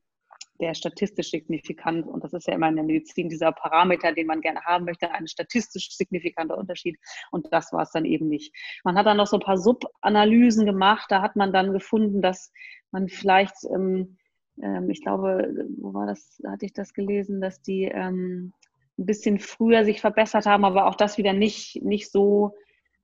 der 0.59 0.73
statistisch 0.73 1.31
signifikant, 1.31 2.07
und 2.07 2.23
das 2.23 2.33
ist 2.33 2.47
ja 2.47 2.53
immer 2.53 2.69
in 2.69 2.75
der 2.75 2.85
Medizin 2.85 3.29
dieser 3.29 3.51
Parameter, 3.51 4.13
den 4.13 4.27
man 4.27 4.41
gerne 4.41 4.61
haben 4.61 4.85
möchte, 4.85 5.11
ein 5.11 5.27
statistisch 5.27 5.95
signifikanter 5.95 6.57
Unterschied. 6.57 6.97
Und 7.31 7.51
das 7.51 7.71
war 7.71 7.83
es 7.83 7.91
dann 7.91 8.05
eben 8.05 8.27
nicht. 8.27 8.53
Man 8.83 8.97
hat 8.97 9.05
dann 9.05 9.17
noch 9.17 9.27
so 9.27 9.37
ein 9.37 9.43
paar 9.43 9.57
Subanalysen 9.57 10.65
gemacht. 10.65 11.05
Da 11.09 11.21
hat 11.21 11.35
man 11.35 11.53
dann 11.53 11.73
gefunden, 11.73 12.21
dass 12.21 12.51
man 12.91 13.07
vielleicht, 13.07 13.55
ähm, 13.73 14.17
ähm, 14.61 14.89
ich 14.89 15.01
glaube, 15.01 15.53
wo 15.77 15.93
war 15.93 16.07
das, 16.07 16.37
da 16.39 16.51
hatte 16.51 16.65
ich 16.65 16.73
das 16.73 16.93
gelesen, 16.93 17.41
dass 17.41 17.61
die 17.61 17.83
ähm, 17.83 18.53
ein 18.97 19.05
bisschen 19.05 19.39
früher 19.39 19.85
sich 19.85 20.01
verbessert 20.01 20.45
haben, 20.45 20.65
aber 20.65 20.87
auch 20.87 20.95
das 20.95 21.17
wieder 21.17 21.33
nicht, 21.33 21.81
nicht 21.81 22.11
so 22.11 22.53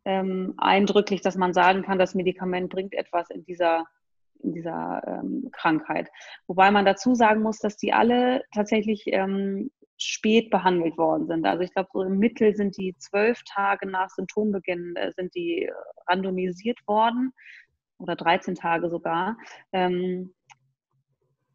ähm, 0.03 0.53
eindrücklich, 0.57 1.21
dass 1.21 1.35
man 1.35 1.53
sagen 1.53 1.83
kann, 1.83 1.97
das 1.97 2.15
Medikament 2.15 2.69
bringt 2.69 2.93
etwas 2.93 3.29
in 3.29 3.45
dieser 3.45 3.85
dieser 4.53 5.01
ähm, 5.07 5.49
Krankheit. 5.51 6.09
Wobei 6.47 6.71
man 6.71 6.85
dazu 6.85 7.15
sagen 7.15 7.41
muss, 7.41 7.59
dass 7.59 7.77
die 7.77 7.93
alle 7.93 8.43
tatsächlich 8.53 9.03
ähm, 9.07 9.71
spät 9.97 10.49
behandelt 10.49 10.97
worden 10.97 11.27
sind. 11.27 11.45
Also 11.45 11.63
ich 11.63 11.73
glaube, 11.73 11.89
so 11.93 12.03
im 12.03 12.19
Mittel 12.19 12.55
sind 12.55 12.77
die 12.77 12.95
zwölf 12.97 13.41
Tage 13.45 13.87
nach 13.87 14.09
Symptombeginn 14.09 14.95
äh, 14.95 15.11
sind 15.13 15.33
die 15.35 15.69
randomisiert 16.07 16.79
worden 16.87 17.31
oder 17.97 18.15
13 18.15 18.55
Tage 18.55 18.89
sogar. 18.89 19.37
Ähm, 19.71 20.33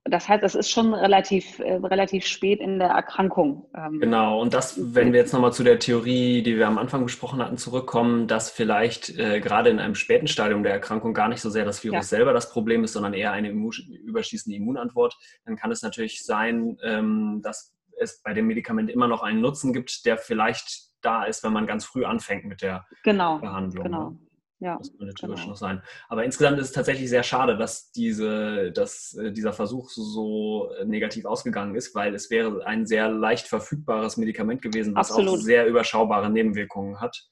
das 0.05 0.29
heißt, 0.29 0.43
es 0.43 0.55
ist 0.55 0.71
schon 0.71 0.95
relativ, 0.95 1.59
äh, 1.59 1.75
relativ 1.75 2.27
spät 2.27 2.61
in 2.61 2.79
der 2.79 2.89
Erkrankung. 2.89 3.69
Ähm, 3.75 4.01
genau, 4.01 4.41
und 4.41 4.55
das, 4.55 4.95
wenn 4.95 5.13
wir 5.13 5.21
jetzt 5.21 5.33
nochmal 5.33 5.53
zu 5.53 5.63
der 5.63 5.79
Theorie, 5.79 6.43
die 6.43 6.57
wir 6.57 6.67
am 6.67 6.79
Anfang 6.79 7.05
besprochen 7.05 7.41
hatten, 7.43 7.59
zurückkommen, 7.59 8.27
dass 8.27 8.51
vielleicht 8.51 9.11
äh, 9.19 9.41
gerade 9.41 9.69
in 9.69 9.79
einem 9.79 9.95
späten 9.95 10.27
Stadium 10.27 10.63
der 10.63 10.73
Erkrankung 10.73 11.13
gar 11.13 11.29
nicht 11.29 11.43
so 11.43 11.51
sehr 11.51 11.67
das 11.67 11.85
Virus 11.85 11.97
ja. 11.97 12.03
selber 12.03 12.33
das 12.33 12.51
Problem 12.51 12.83
ist, 12.83 12.95
sondern 12.95 13.13
eher 13.13 13.33
eine 13.33 13.51
überschießende 13.51 14.57
Immunantwort, 14.57 15.17
dann 15.45 15.57
kann 15.57 15.71
es 15.71 15.83
natürlich 15.83 16.25
sein, 16.25 16.79
ähm, 16.83 17.41
dass 17.43 17.75
es 17.99 18.23
bei 18.23 18.33
dem 18.33 18.47
Medikament 18.47 18.91
immer 18.91 19.07
noch 19.07 19.23
einen 19.23 19.43
Nutzen 19.43 19.75
gibt, 19.75 20.07
der 20.07 20.17
vielleicht 20.17 20.91
da 21.03 21.25
ist, 21.25 21.45
wenn 21.45 21.53
man 21.53 21.67
ganz 21.67 21.85
früh 21.85 22.05
anfängt 22.05 22.47
mit 22.47 22.63
der 22.63 22.87
genau, 23.05 23.39
Behandlung. 23.39 23.85
Genau. 23.85 24.19
Ja, 24.61 24.77
das 24.77 24.91
könnte 24.97 25.15
theoretisch 25.15 25.43
genau. 25.43 25.53
noch 25.53 25.57
sein. 25.57 25.83
Aber 26.09 26.23
insgesamt 26.25 26.59
ist 26.59 26.67
es 26.67 26.73
tatsächlich 26.73 27.09
sehr 27.09 27.23
schade, 27.23 27.57
dass, 27.57 27.93
diese, 27.93 28.73
dass 28.73 29.15
äh, 29.15 29.33
dieser 29.33 29.55
Versuch 29.55 29.89
so 29.89 30.71
äh, 30.75 30.85
negativ 30.85 31.25
ausgegangen 31.25 31.75
ist, 31.75 31.95
weil 31.95 32.15
es 32.15 32.31
wäre 32.31 32.67
ein 32.67 32.87
sehr 32.87 33.09
leicht 33.09 33.49
verfügbares 33.49 34.19
Medikament 34.19 34.61
gewesen, 34.61 34.95
was 34.95 35.11
Absolut. 35.11 35.39
auch 35.39 35.43
sehr 35.43 35.67
überschaubare 35.67 36.29
Nebenwirkungen 36.29 37.01
hat. 37.01 37.27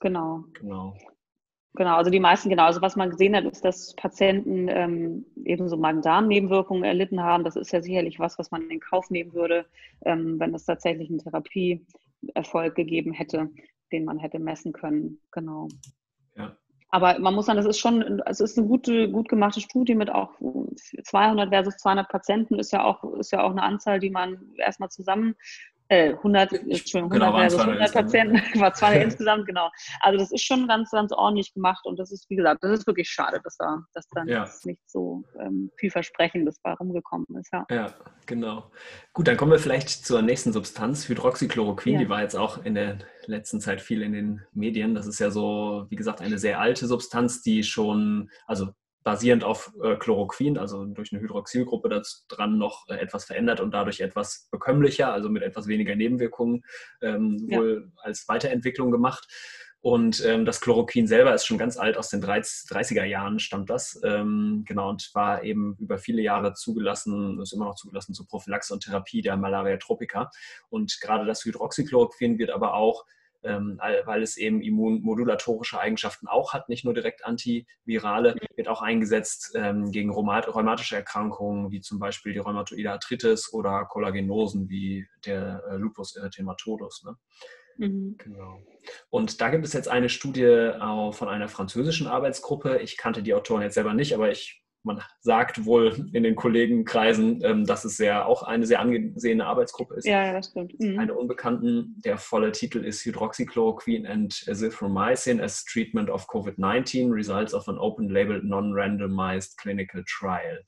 Genau. 0.00 0.44
Genau. 0.54 0.94
Genau, 1.74 1.96
also 1.96 2.10
die 2.10 2.18
meisten, 2.18 2.48
genau. 2.48 2.64
Also 2.64 2.82
was 2.82 2.96
man 2.96 3.10
gesehen 3.10 3.36
hat, 3.36 3.44
ist, 3.44 3.64
dass 3.64 3.94
Patienten 3.94 4.68
ähm, 4.68 5.26
eben 5.44 5.68
so 5.68 5.76
Magen-Darm-Nebenwirkungen 5.76 6.82
erlitten 6.82 7.22
haben. 7.22 7.44
Das 7.44 7.54
ist 7.54 7.70
ja 7.72 7.80
sicherlich 7.80 8.18
was, 8.18 8.38
was 8.38 8.50
man 8.50 8.68
in 8.70 8.80
Kauf 8.80 9.08
nehmen 9.10 9.34
würde, 9.34 9.66
ähm, 10.04 10.40
wenn 10.40 10.52
es 10.52 10.64
tatsächlich 10.64 11.10
einen 11.10 11.20
Therapieerfolg 11.20 12.74
gegeben 12.74 13.12
hätte, 13.12 13.50
den 13.92 14.04
man 14.04 14.18
hätte 14.18 14.40
messen 14.40 14.72
können. 14.72 15.20
Genau. 15.30 15.68
Aber 16.90 17.18
man 17.20 17.34
muss 17.34 17.46
sagen, 17.46 17.56
das 17.56 17.66
ist 17.66 17.78
schon, 17.78 18.20
es 18.26 18.40
ist 18.40 18.58
eine 18.58 18.66
gute, 18.66 19.10
gut 19.10 19.28
gemachte 19.28 19.60
Studie 19.60 19.94
mit 19.94 20.10
auch 20.10 20.32
200 21.04 21.48
versus 21.50 21.76
200 21.76 22.08
Patienten 22.08 22.58
ist 22.58 22.72
ja 22.72 22.84
auch, 22.84 23.04
ist 23.14 23.30
ja 23.30 23.42
auch 23.42 23.52
eine 23.52 23.62
Anzahl, 23.62 24.00
die 24.00 24.10
man 24.10 24.52
erstmal 24.56 24.90
zusammen 24.90 25.36
100, 25.90 26.52
äh, 26.52 26.56
Entschuldigung, 26.56 27.12
100 27.12 27.12
genau, 27.12 27.38
versus 27.38 27.60
100 27.60 27.92
Patienten, 27.92 28.60
war 28.60 28.72
zwei 28.74 28.96
insgesamt, 29.02 29.46
genau. 29.46 29.68
Also 30.00 30.18
das 30.18 30.32
ist 30.32 30.44
schon 30.44 30.68
ganz, 30.68 30.90
ganz 30.90 31.12
ordentlich 31.12 31.52
gemacht 31.52 31.84
und 31.84 31.98
das 31.98 32.12
ist, 32.12 32.28
wie 32.30 32.36
gesagt, 32.36 32.62
das 32.62 32.80
ist 32.80 32.86
wirklich 32.86 33.08
schade, 33.08 33.40
dass 33.42 33.56
da, 33.56 33.82
dass 33.92 34.08
dann 34.10 34.28
ja. 34.28 34.48
nicht 34.64 34.80
so 34.86 35.24
ähm, 35.40 35.70
vielversprechendes 35.76 36.60
bei 36.62 36.72
rumgekommen 36.74 37.26
ist. 37.40 37.52
Ja. 37.52 37.66
ja, 37.70 37.94
genau. 38.26 38.70
Gut, 39.12 39.26
dann 39.26 39.36
kommen 39.36 39.52
wir 39.52 39.58
vielleicht 39.58 39.88
zur 39.88 40.22
nächsten 40.22 40.52
Substanz, 40.52 41.08
Hydroxychloroquin, 41.08 41.94
ja. 41.94 41.98
die 42.00 42.08
war 42.08 42.22
jetzt 42.22 42.36
auch 42.36 42.64
in 42.64 42.74
der 42.74 42.98
letzten 43.26 43.60
Zeit 43.60 43.80
viel 43.80 44.02
in 44.02 44.12
den 44.12 44.42
Medien. 44.52 44.94
Das 44.94 45.06
ist 45.06 45.18
ja 45.18 45.30
so, 45.30 45.86
wie 45.88 45.96
gesagt, 45.96 46.20
eine 46.20 46.38
sehr 46.38 46.60
alte 46.60 46.86
Substanz, 46.86 47.42
die 47.42 47.62
schon, 47.62 48.30
also 48.46 48.68
basierend 49.02 49.44
auf 49.44 49.72
äh, 49.82 49.96
Chloroquin, 49.96 50.58
also 50.58 50.84
durch 50.84 51.12
eine 51.12 51.20
Hydroxylgruppe 51.22 52.02
dran 52.28 52.58
noch 52.58 52.88
äh, 52.88 52.94
etwas 52.94 53.24
verändert 53.24 53.60
und 53.60 53.72
dadurch 53.72 54.00
etwas 54.00 54.48
bekömmlicher, 54.50 55.12
also 55.12 55.28
mit 55.28 55.42
etwas 55.42 55.66
weniger 55.66 55.94
Nebenwirkungen 55.94 56.64
ähm, 57.00 57.46
ja. 57.48 57.58
wohl 57.58 57.92
als 57.96 58.28
Weiterentwicklung 58.28 58.90
gemacht. 58.90 59.26
Und 59.82 60.22
ähm, 60.26 60.44
das 60.44 60.60
Chloroquin 60.60 61.06
selber 61.06 61.34
ist 61.34 61.46
schon 61.46 61.56
ganz 61.56 61.78
alt, 61.78 61.96
aus 61.96 62.10
den 62.10 62.22
30er 62.22 63.04
Jahren 63.04 63.38
stammt 63.38 63.70
das. 63.70 63.98
Ähm, 64.04 64.64
genau, 64.66 64.90
und 64.90 65.10
war 65.14 65.42
eben 65.42 65.74
über 65.78 65.96
viele 65.96 66.20
Jahre 66.20 66.52
zugelassen, 66.52 67.40
ist 67.40 67.54
immer 67.54 67.64
noch 67.64 67.76
zugelassen 67.76 68.12
zur 68.12 68.26
Prophylaxe 68.26 68.74
und 68.74 68.84
Therapie 68.84 69.22
der 69.22 69.38
Malaria 69.38 69.78
tropica. 69.78 70.30
Und 70.68 71.00
gerade 71.00 71.24
das 71.24 71.42
Hydroxychloroquin 71.46 72.38
wird 72.38 72.50
aber 72.50 72.74
auch 72.74 73.06
weil 73.42 74.22
es 74.22 74.36
eben 74.36 74.60
immunmodulatorische 74.62 75.80
Eigenschaften 75.80 76.28
auch 76.28 76.52
hat, 76.52 76.68
nicht 76.68 76.84
nur 76.84 76.94
direkt 76.94 77.24
antivirale, 77.24 78.36
wird 78.56 78.68
auch 78.68 78.82
eingesetzt 78.82 79.52
ähm, 79.54 79.90
gegen 79.90 80.10
rheumatische 80.10 80.96
Erkrankungen, 80.96 81.70
wie 81.70 81.80
zum 81.80 81.98
Beispiel 81.98 82.32
die 82.32 82.38
rheumatoide 82.38 82.92
Arthritis 82.92 83.52
oder 83.52 83.86
Kollagenosen 83.86 84.68
wie 84.68 85.06
der 85.24 85.62
äh, 85.70 85.76
Lupus 85.76 86.16
erythematosus. 86.16 87.04
Ne? 87.04 87.16
Mhm. 87.80 88.16
Genau. 88.18 88.62
Und 89.08 89.40
da 89.40 89.48
gibt 89.48 89.64
es 89.64 89.72
jetzt 89.72 89.88
eine 89.88 90.08
Studie 90.08 90.72
von 91.12 91.28
einer 91.28 91.48
französischen 91.48 92.06
Arbeitsgruppe. 92.06 92.78
Ich 92.78 92.96
kannte 92.96 93.22
die 93.22 93.34
Autoren 93.34 93.62
jetzt 93.62 93.74
selber 93.74 93.94
nicht, 93.94 94.14
aber 94.14 94.30
ich 94.30 94.62
man 94.82 95.02
sagt 95.20 95.64
wohl 95.66 96.08
in 96.12 96.22
den 96.22 96.36
Kollegenkreisen, 96.36 97.42
ähm, 97.44 97.66
dass 97.66 97.84
es 97.84 97.96
sehr, 97.96 98.26
auch 98.26 98.42
eine 98.42 98.66
sehr 98.66 98.80
angesehene 98.80 99.46
Arbeitsgruppe 99.46 99.94
ist. 99.94 100.06
Ja, 100.06 100.32
das 100.32 100.50
stimmt. 100.50 100.78
Mhm. 100.80 100.98
Eine 100.98 101.14
Unbekannten. 101.14 102.00
Der 102.04 102.16
volle 102.16 102.52
Titel 102.52 102.84
ist 102.84 103.04
Hydroxychloroquine 103.04 104.08
and 104.08 104.44
Azithromycin 104.48 105.40
as 105.40 105.64
Treatment 105.64 106.08
of 106.08 106.26
COVID-19, 106.28 107.12
Results 107.12 107.52
of 107.54 107.68
an 107.68 107.78
Open-Label 107.78 108.42
Non-Randomized 108.42 109.58
Clinical 109.58 110.02
Trial. 110.06 110.64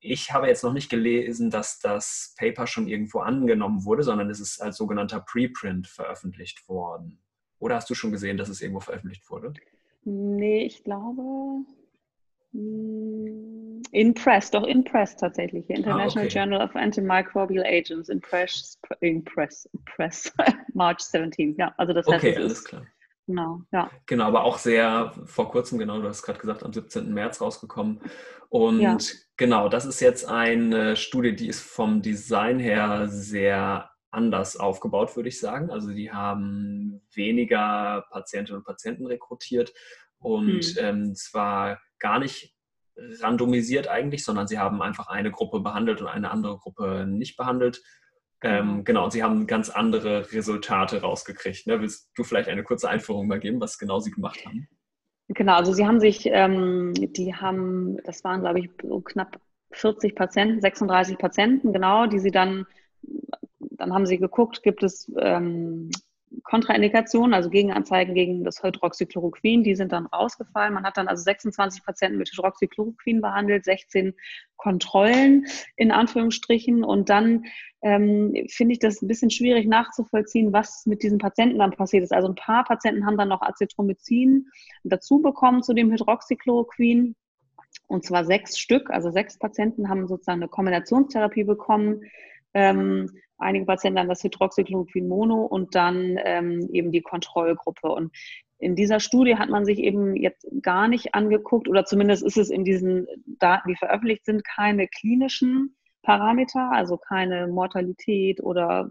Ich 0.00 0.32
habe 0.32 0.48
jetzt 0.48 0.62
noch 0.64 0.72
nicht 0.74 0.90
gelesen, 0.90 1.50
dass 1.50 1.78
das 1.78 2.34
Paper 2.38 2.66
schon 2.66 2.88
irgendwo 2.88 3.20
angenommen 3.20 3.84
wurde, 3.84 4.02
sondern 4.02 4.28
es 4.30 4.40
ist 4.40 4.60
als 4.60 4.76
sogenannter 4.76 5.20
Preprint 5.20 5.86
veröffentlicht 5.86 6.68
worden. 6.68 7.22
Oder 7.58 7.76
hast 7.76 7.88
du 7.88 7.94
schon 7.94 8.12
gesehen, 8.12 8.36
dass 8.36 8.48
es 8.48 8.60
irgendwo 8.60 8.80
veröffentlicht 8.80 9.30
wurde? 9.30 9.54
Nee, 10.04 10.64
ich 10.64 10.84
glaube, 10.84 11.64
in 12.54 14.14
Press, 14.14 14.50
doch 14.50 14.64
in 14.64 14.84
Press 14.84 15.16
tatsächlich. 15.16 15.68
International 15.68 16.24
ah, 16.24 16.28
okay. 16.28 16.38
Journal 16.38 16.62
of 16.62 16.74
Antimicrobial 16.76 17.64
Agents 17.64 18.08
in 18.08 18.20
Press, 18.20 18.78
in 19.00 19.24
Press, 19.24 19.68
Press, 19.86 20.32
March 20.74 21.00
17. 21.00 21.56
Ja, 21.56 21.74
also 21.76 21.92
das 21.92 22.06
heißt, 22.06 22.24
okay, 22.24 22.36
alles 22.36 22.52
ist, 22.52 22.64
klar. 22.64 22.86
Genau, 23.26 23.62
ja. 23.72 23.90
Genau, 24.06 24.26
aber 24.26 24.44
auch 24.44 24.58
sehr 24.58 25.12
vor 25.24 25.50
kurzem, 25.50 25.78
genau, 25.78 26.00
du 26.00 26.08
hast 26.08 26.22
gerade 26.22 26.38
gesagt, 26.38 26.62
am 26.62 26.72
17. 26.72 27.12
März 27.12 27.40
rausgekommen. 27.40 28.00
Und 28.50 28.80
ja. 28.80 28.96
genau, 29.36 29.68
das 29.68 29.86
ist 29.86 30.00
jetzt 30.00 30.28
eine 30.28 30.94
Studie, 30.96 31.34
die 31.34 31.48
ist 31.48 31.62
vom 31.62 32.02
Design 32.02 32.58
her 32.58 33.08
sehr 33.08 33.90
anders 34.10 34.56
aufgebaut, 34.56 35.16
würde 35.16 35.30
ich 35.30 35.40
sagen. 35.40 35.70
Also 35.70 35.92
die 35.92 36.12
haben 36.12 37.02
weniger 37.14 38.04
Patientinnen 38.10 38.58
und 38.58 38.66
Patienten 38.66 39.06
rekrutiert 39.06 39.72
und 40.18 40.62
hm. 40.62 40.76
ähm, 40.78 41.14
zwar 41.14 41.80
gar 42.04 42.18
nicht 42.18 42.54
randomisiert 43.22 43.88
eigentlich, 43.88 44.24
sondern 44.24 44.46
sie 44.46 44.58
haben 44.58 44.82
einfach 44.82 45.08
eine 45.08 45.30
Gruppe 45.30 45.60
behandelt 45.60 46.02
und 46.02 46.06
eine 46.06 46.30
andere 46.30 46.58
Gruppe 46.58 47.06
nicht 47.08 47.38
behandelt. 47.38 47.82
Ähm, 48.42 48.76
mhm. 48.76 48.84
genau, 48.84 49.04
und 49.04 49.12
sie 49.12 49.22
haben 49.22 49.46
ganz 49.46 49.70
andere 49.70 50.30
Resultate 50.30 51.00
rausgekriegt. 51.00 51.66
Ne? 51.66 51.80
Willst 51.80 52.10
du 52.14 52.22
vielleicht 52.22 52.50
eine 52.50 52.62
kurze 52.62 52.90
Einführung 52.90 53.26
mal 53.26 53.40
geben, 53.40 53.58
was 53.58 53.78
genau 53.78 54.00
sie 54.00 54.10
gemacht 54.10 54.44
haben? 54.44 54.68
Genau, 55.28 55.54
also 55.54 55.72
sie 55.72 55.86
haben 55.86 55.98
sich, 55.98 56.26
ähm, 56.26 56.92
die 56.94 57.34
haben, 57.34 57.96
das 58.04 58.22
waren 58.22 58.42
glaube 58.42 58.60
ich 58.60 58.70
so 58.82 59.00
knapp 59.00 59.40
40 59.72 60.14
Patienten, 60.14 60.60
36 60.60 61.16
Patienten, 61.16 61.72
genau, 61.72 62.06
die 62.06 62.18
sie 62.18 62.30
dann, 62.30 62.66
dann 63.60 63.94
haben 63.94 64.04
sie 64.04 64.18
geguckt, 64.18 64.62
gibt 64.62 64.82
es 64.82 65.10
ähm, 65.18 65.90
Kontraindikationen, 66.42 67.34
also 67.34 67.50
Gegenanzeigen 67.50 68.14
gegen 68.14 68.44
das 68.44 68.62
Hydroxychloroquin, 68.62 69.62
die 69.62 69.74
sind 69.74 69.92
dann 69.92 70.06
rausgefallen. 70.06 70.74
Man 70.74 70.84
hat 70.84 70.96
dann 70.96 71.08
also 71.08 71.22
26 71.22 71.84
Patienten 71.84 72.18
mit 72.18 72.30
Hydroxychloroquin 72.30 73.20
behandelt, 73.20 73.64
16 73.64 74.14
Kontrollen 74.56 75.46
in 75.76 75.92
Anführungsstrichen. 75.92 76.84
Und 76.84 77.08
dann 77.08 77.44
ähm, 77.82 78.34
finde 78.48 78.72
ich 78.72 78.78
das 78.78 79.02
ein 79.02 79.08
bisschen 79.08 79.30
schwierig 79.30 79.66
nachzuvollziehen, 79.66 80.52
was 80.52 80.86
mit 80.86 81.02
diesen 81.02 81.18
Patienten 81.18 81.58
dann 81.58 81.72
passiert 81.72 82.02
ist. 82.02 82.12
Also 82.12 82.28
ein 82.28 82.34
paar 82.34 82.64
Patienten 82.64 83.06
haben 83.06 83.18
dann 83.18 83.28
noch 83.28 83.42
Acetromycin 83.42 84.46
dazu 84.84 85.20
bekommen 85.20 85.62
zu 85.62 85.74
dem 85.74 85.90
Hydroxychloroquin. 85.92 87.14
Und 87.86 88.04
zwar 88.04 88.24
sechs 88.24 88.58
Stück, 88.58 88.90
also 88.90 89.10
sechs 89.10 89.38
Patienten 89.38 89.88
haben 89.88 90.08
sozusagen 90.08 90.40
eine 90.40 90.48
Kombinationstherapie 90.48 91.44
bekommen. 91.44 92.02
Ähm, 92.54 93.10
einige 93.38 93.66
Patienten 93.66 93.96
dann 93.96 94.08
das 94.08 94.22
Hydroxychloroquin 94.22 95.08
Mono 95.08 95.44
und 95.44 95.74
dann 95.74 96.18
ähm, 96.24 96.68
eben 96.72 96.92
die 96.92 97.02
Kontrollgruppe. 97.02 97.88
Und 97.88 98.12
in 98.58 98.76
dieser 98.76 99.00
Studie 99.00 99.36
hat 99.36 99.50
man 99.50 99.64
sich 99.64 99.78
eben 99.78 100.16
jetzt 100.16 100.46
gar 100.62 100.88
nicht 100.88 101.14
angeguckt, 101.14 101.68
oder 101.68 101.84
zumindest 101.84 102.24
ist 102.24 102.36
es 102.36 102.50
in 102.50 102.64
diesen 102.64 103.06
Daten, 103.26 103.68
die 103.68 103.76
veröffentlicht 103.76 104.24
sind, 104.24 104.44
keine 104.44 104.88
klinischen 104.88 105.76
Parameter, 106.02 106.70
also 106.72 106.96
keine 106.96 107.48
Mortalität 107.48 108.42
oder 108.42 108.88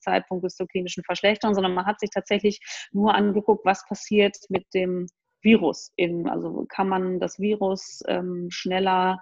Zeitpunkt 0.00 0.42
bis 0.42 0.54
zur 0.54 0.68
klinischen 0.68 1.04
Verschlechterung, 1.04 1.54
sondern 1.54 1.74
man 1.74 1.86
hat 1.86 2.00
sich 2.00 2.10
tatsächlich 2.10 2.60
nur 2.92 3.14
angeguckt, 3.14 3.64
was 3.64 3.84
passiert 3.86 4.36
mit 4.48 4.64
dem 4.72 5.06
Virus. 5.42 5.92
In, 5.96 6.28
also 6.28 6.64
kann 6.68 6.88
man 6.88 7.20
das 7.20 7.38
Virus 7.38 8.02
ähm, 8.08 8.46
schneller 8.50 9.20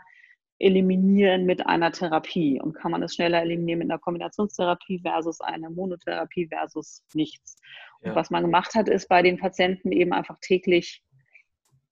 eliminieren 0.62 1.44
mit 1.44 1.66
einer 1.66 1.92
Therapie 1.92 2.60
und 2.60 2.74
kann 2.74 2.92
man 2.92 3.02
es 3.02 3.14
schneller 3.14 3.42
eliminieren 3.42 3.80
mit 3.80 3.90
einer 3.90 3.98
Kombinationstherapie 3.98 5.00
versus 5.00 5.40
einer 5.40 5.70
Monotherapie 5.70 6.48
versus 6.48 7.02
nichts. 7.14 7.56
Ja. 8.02 8.10
Und 8.10 8.16
was 8.16 8.30
man 8.30 8.42
gemacht 8.42 8.74
hat, 8.74 8.88
ist 8.88 9.08
bei 9.08 9.22
den 9.22 9.38
Patienten 9.38 9.92
eben 9.92 10.12
einfach 10.12 10.38
täglich 10.40 11.02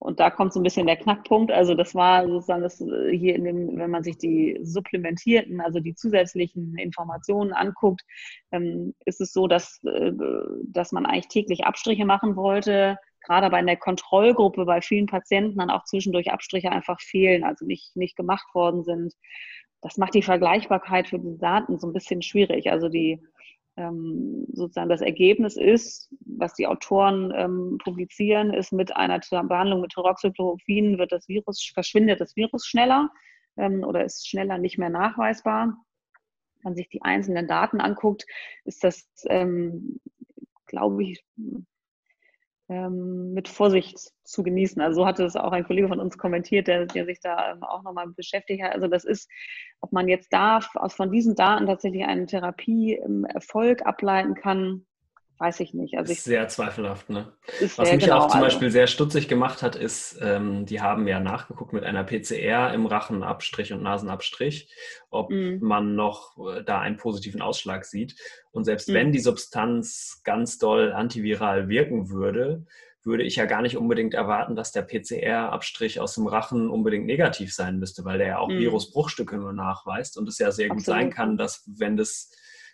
und 0.00 0.18
da 0.18 0.30
kommt 0.30 0.54
so 0.54 0.60
ein 0.60 0.62
bisschen 0.62 0.86
der 0.86 0.96
Knackpunkt. 0.96 1.52
Also 1.52 1.74
das 1.74 1.94
war 1.94 2.26
sozusagen 2.26 2.62
das 2.62 2.80
äh, 2.80 3.16
hier 3.16 3.36
in 3.36 3.44
dem, 3.44 3.76
wenn 3.76 3.90
man 3.90 4.02
sich 4.02 4.16
die 4.16 4.58
supplementierten, 4.62 5.60
also 5.60 5.78
die 5.78 5.94
zusätzlichen 5.94 6.74
Informationen 6.78 7.52
anguckt, 7.52 8.00
ähm, 8.50 8.94
ist 9.04 9.20
es 9.20 9.34
so, 9.34 9.46
dass, 9.46 9.78
äh, 9.84 10.12
dass 10.64 10.92
man 10.92 11.04
eigentlich 11.04 11.28
täglich 11.28 11.64
Abstriche 11.66 12.06
machen 12.06 12.34
wollte 12.34 12.98
gerade 13.22 13.50
bei 13.50 13.62
der 13.62 13.76
Kontrollgruppe 13.76 14.64
bei 14.64 14.80
vielen 14.80 15.06
Patienten 15.06 15.58
dann 15.58 15.70
auch 15.70 15.84
zwischendurch 15.84 16.30
Abstriche 16.30 16.72
einfach 16.72 17.00
fehlen, 17.00 17.44
also 17.44 17.64
nicht, 17.66 17.96
nicht 17.96 18.16
gemacht 18.16 18.54
worden 18.54 18.84
sind. 18.84 19.14
das 19.82 19.96
macht 19.96 20.14
die 20.14 20.22
Vergleichbarkeit 20.22 21.08
für 21.08 21.18
die 21.18 21.38
Daten 21.38 21.78
so 21.78 21.86
ein 21.86 21.92
bisschen 21.92 22.22
schwierig. 22.22 22.70
Also 22.70 22.88
die 22.88 23.20
ähm, 23.76 24.46
sozusagen 24.52 24.88
das 24.88 25.00
Ergebnis 25.00 25.56
ist, 25.56 26.12
was 26.26 26.54
die 26.54 26.66
Autoren 26.66 27.32
ähm, 27.34 27.78
publizieren, 27.82 28.52
ist 28.52 28.72
mit 28.72 28.94
einer 28.94 29.20
Behandlung 29.20 29.80
mit 29.80 29.96
Hydroxychloroquin 29.96 30.98
wird 30.98 31.12
das 31.12 31.28
Virus, 31.28 31.64
verschwindet 31.72 32.20
das 32.20 32.36
Virus 32.36 32.66
schneller 32.66 33.10
ähm, 33.56 33.84
oder 33.84 34.04
ist 34.04 34.28
schneller 34.28 34.58
nicht 34.58 34.78
mehr 34.78 34.90
nachweisbar. 34.90 35.76
Wenn 36.56 36.62
man 36.62 36.76
sich 36.76 36.88
die 36.88 37.02
einzelnen 37.02 37.46
Daten 37.46 37.80
anguckt, 37.80 38.26
ist 38.64 38.84
das, 38.84 39.08
ähm, 39.28 40.00
glaube 40.66 41.04
ich, 41.04 41.24
ähm, 42.70 43.32
mit 43.34 43.48
Vorsicht 43.48 43.98
zu 44.22 44.44
genießen. 44.44 44.80
Also 44.80 45.00
so 45.00 45.06
hatte 45.06 45.24
es 45.24 45.34
auch 45.34 45.50
ein 45.50 45.64
Kollege 45.64 45.88
von 45.88 45.98
uns 45.98 46.16
kommentiert, 46.16 46.68
der, 46.68 46.86
der 46.86 47.04
sich 47.04 47.18
da 47.20 47.52
ähm, 47.52 47.64
auch 47.64 47.82
nochmal 47.82 48.06
beschäftigt 48.08 48.62
hat. 48.62 48.72
Also 48.72 48.86
das 48.86 49.04
ist, 49.04 49.28
ob 49.80 49.92
man 49.92 50.06
jetzt 50.06 50.32
darf, 50.32 50.70
aus 50.76 50.94
von 50.94 51.10
diesen 51.10 51.34
Daten 51.34 51.66
tatsächlich 51.66 52.04
einen 52.04 52.28
Therapieerfolg 52.28 53.84
ableiten 53.84 54.34
kann, 54.34 54.86
weiß 55.40 55.60
ich 55.60 55.72
nicht. 55.72 55.96
Also 55.96 56.12
ist 56.12 56.24
sehr 56.24 56.46
zweifelhaft. 56.48 57.08
Ne? 57.08 57.32
Was 57.76 57.90
mich 57.90 58.04
genau, 58.04 58.18
auch 58.18 58.28
zum 58.28 58.42
also 58.42 58.44
Beispiel 58.44 58.70
sehr 58.70 58.86
stutzig 58.86 59.26
gemacht 59.26 59.62
hat, 59.62 59.74
ist, 59.74 60.18
ähm, 60.20 60.66
die 60.66 60.82
haben 60.82 61.08
ja 61.08 61.18
nachgeguckt 61.18 61.72
mit 61.72 61.82
einer 61.82 62.04
PCR 62.04 62.74
im 62.74 62.84
Rachenabstrich 62.84 63.72
und 63.72 63.82
Nasenabstrich, 63.82 64.70
ob 65.08 65.30
mhm. 65.30 65.58
man 65.62 65.94
noch 65.96 66.36
äh, 66.46 66.62
da 66.62 66.80
einen 66.80 66.98
positiven 66.98 67.40
Ausschlag 67.40 67.86
sieht. 67.86 68.16
Und 68.52 68.64
selbst 68.64 68.90
mhm. 68.90 68.94
wenn 68.94 69.12
die 69.12 69.18
Substanz 69.18 70.20
ganz 70.24 70.58
doll 70.58 70.92
antiviral 70.92 71.70
wirken 71.70 72.10
würde, 72.10 72.66
würde 73.02 73.22
ich 73.22 73.36
ja 73.36 73.46
gar 73.46 73.62
nicht 73.62 73.78
unbedingt 73.78 74.12
erwarten, 74.12 74.56
dass 74.56 74.72
der 74.72 74.82
PCR-Abstrich 74.82 76.00
aus 76.00 76.16
dem 76.16 76.26
Rachen 76.26 76.68
unbedingt 76.68 77.06
negativ 77.06 77.54
sein 77.54 77.78
müsste, 77.78 78.04
weil 78.04 78.18
der 78.18 78.26
ja 78.26 78.38
auch 78.38 78.50
mhm. 78.50 78.58
Virusbruchstücke 78.58 79.38
nur 79.38 79.54
nachweist 79.54 80.18
und 80.18 80.28
es 80.28 80.38
ja 80.38 80.52
sehr 80.52 80.66
Absolut. 80.66 80.76
gut 80.76 80.84
sein 80.84 81.10
kann, 81.10 81.38
dass 81.38 81.64
wenn 81.66 81.96
das 81.96 82.30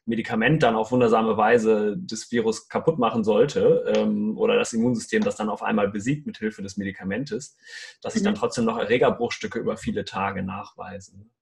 Medikament 0.06 0.62
dann 0.62 0.76
auf 0.76 0.92
wundersame 0.92 1.36
Weise 1.36 1.96
das 1.98 2.30
Virus 2.30 2.68
kaputt 2.68 2.98
machen 2.98 3.25
sollte 3.25 3.92
ähm, 3.96 4.38
oder 4.38 4.56
das 4.56 4.72
Immunsystem 4.72 5.22
das 5.22 5.36
dann 5.36 5.48
auf 5.48 5.62
einmal 5.62 5.88
besiegt 5.88 6.26
mit 6.26 6.38
Hilfe 6.38 6.62
des 6.62 6.76
Medikamentes, 6.76 7.56
dass 8.00 8.14
sich 8.14 8.22
mhm. 8.22 8.26
dann 8.26 8.34
trotzdem 8.36 8.64
noch 8.64 8.78
Erregerbruchstücke 8.78 9.58
über 9.58 9.76
viele 9.76 10.04
Tage 10.04 10.42
nachweisen. 10.44 11.32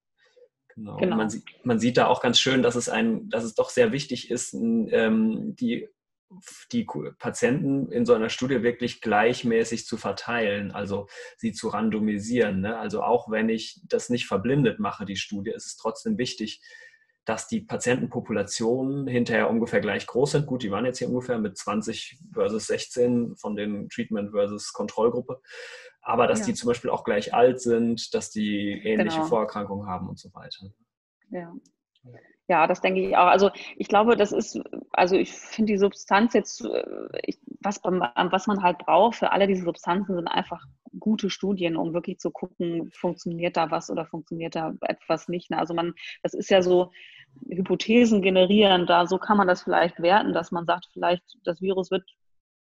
Genau. 0.74 0.96
genau. 0.96 1.16
Man, 1.16 1.30
sieht, 1.30 1.44
man, 1.62 1.78
sieht 1.78 1.98
da 1.98 2.06
auch 2.06 2.20
ganz 2.20 2.40
schön, 2.40 2.62
dass 2.62 2.74
es, 2.74 2.88
ein, 2.88 3.28
dass 3.28 3.44
es 3.44 3.54
doch 3.54 3.68
sehr 3.68 3.92
wichtig 3.92 4.30
ist, 4.30 4.54
ähm, 4.54 5.54
die, 5.56 5.88
die 6.72 6.86
Patienten 7.18 7.92
in 7.92 8.06
so 8.06 8.14
einer 8.14 8.30
Studie 8.30 8.62
wirklich 8.62 9.00
gleichmäßig 9.02 9.86
zu 9.86 9.96
verteilen, 9.98 10.72
also 10.72 11.06
sie 11.36 11.52
zu 11.52 11.68
randomisieren. 11.68 12.62
Ne? 12.62 12.78
Also 12.78 13.02
auch 13.02 13.30
wenn 13.30 13.50
ich 13.50 13.82
das 13.84 14.08
nicht 14.08 14.26
verblindet 14.26 14.80
mache, 14.80 15.04
die 15.04 15.16
Studie, 15.16 15.50
ist 15.50 15.66
es 15.66 15.76
trotzdem 15.76 16.18
wichtig, 16.18 16.60
dass 17.24 17.48
die 17.48 17.60
Patientenpopulationen 17.60 19.06
hinterher 19.06 19.48
ungefähr 19.48 19.80
gleich 19.80 20.06
groß 20.06 20.32
sind. 20.32 20.46
Gut, 20.46 20.62
die 20.62 20.70
waren 20.70 20.84
jetzt 20.84 20.98
hier 20.98 21.08
ungefähr 21.08 21.38
mit 21.38 21.56
20 21.56 22.18
versus 22.32 22.66
16 22.66 23.36
von 23.36 23.56
den 23.56 23.88
Treatment 23.88 24.32
versus 24.32 24.72
Kontrollgruppe. 24.72 25.40
Aber 26.02 26.26
dass 26.26 26.40
ja. 26.40 26.46
die 26.46 26.54
zum 26.54 26.68
Beispiel 26.68 26.90
auch 26.90 27.04
gleich 27.04 27.32
alt 27.32 27.60
sind, 27.60 28.14
dass 28.14 28.30
die 28.30 28.72
ähnliche 28.84 29.16
genau. 29.18 29.28
Vorerkrankungen 29.28 29.88
haben 29.88 30.08
und 30.08 30.18
so 30.18 30.32
weiter. 30.34 30.66
Ja. 31.30 31.52
Ja, 32.46 32.66
das 32.66 32.82
denke 32.82 33.00
ich 33.00 33.16
auch. 33.16 33.26
Also 33.26 33.50
ich 33.76 33.88
glaube, 33.88 34.16
das 34.16 34.30
ist, 34.30 34.60
also 34.92 35.16
ich 35.16 35.32
finde 35.32 35.72
die 35.72 35.78
Substanz 35.78 36.34
jetzt, 36.34 36.62
äh, 36.62 36.84
ich, 37.22 37.38
was, 37.62 37.80
was 37.82 38.46
man 38.46 38.62
halt 38.62 38.78
braucht 38.78 39.16
für 39.16 39.32
alle 39.32 39.46
diese 39.46 39.64
Substanzen 39.64 40.14
sind 40.14 40.28
einfach 40.28 40.62
gute 40.98 41.30
Studien, 41.30 41.76
um 41.76 41.94
wirklich 41.94 42.18
zu 42.18 42.30
gucken, 42.30 42.90
funktioniert 42.92 43.56
da 43.56 43.70
was 43.70 43.90
oder 43.90 44.06
funktioniert 44.06 44.54
da 44.54 44.74
etwas 44.82 45.28
nicht. 45.28 45.50
Ne? 45.50 45.58
Also 45.58 45.74
man, 45.74 45.94
das 46.22 46.34
ist 46.34 46.50
ja 46.50 46.62
so, 46.62 46.90
Hypothesen 47.48 48.22
generieren, 48.22 48.86
da 48.86 49.06
so 49.06 49.18
kann 49.18 49.36
man 49.36 49.48
das 49.48 49.62
vielleicht 49.62 50.00
werten, 50.00 50.32
dass 50.32 50.52
man 50.52 50.66
sagt, 50.66 50.88
vielleicht 50.92 51.22
das 51.44 51.60
Virus 51.60 51.90
wird 51.90 52.04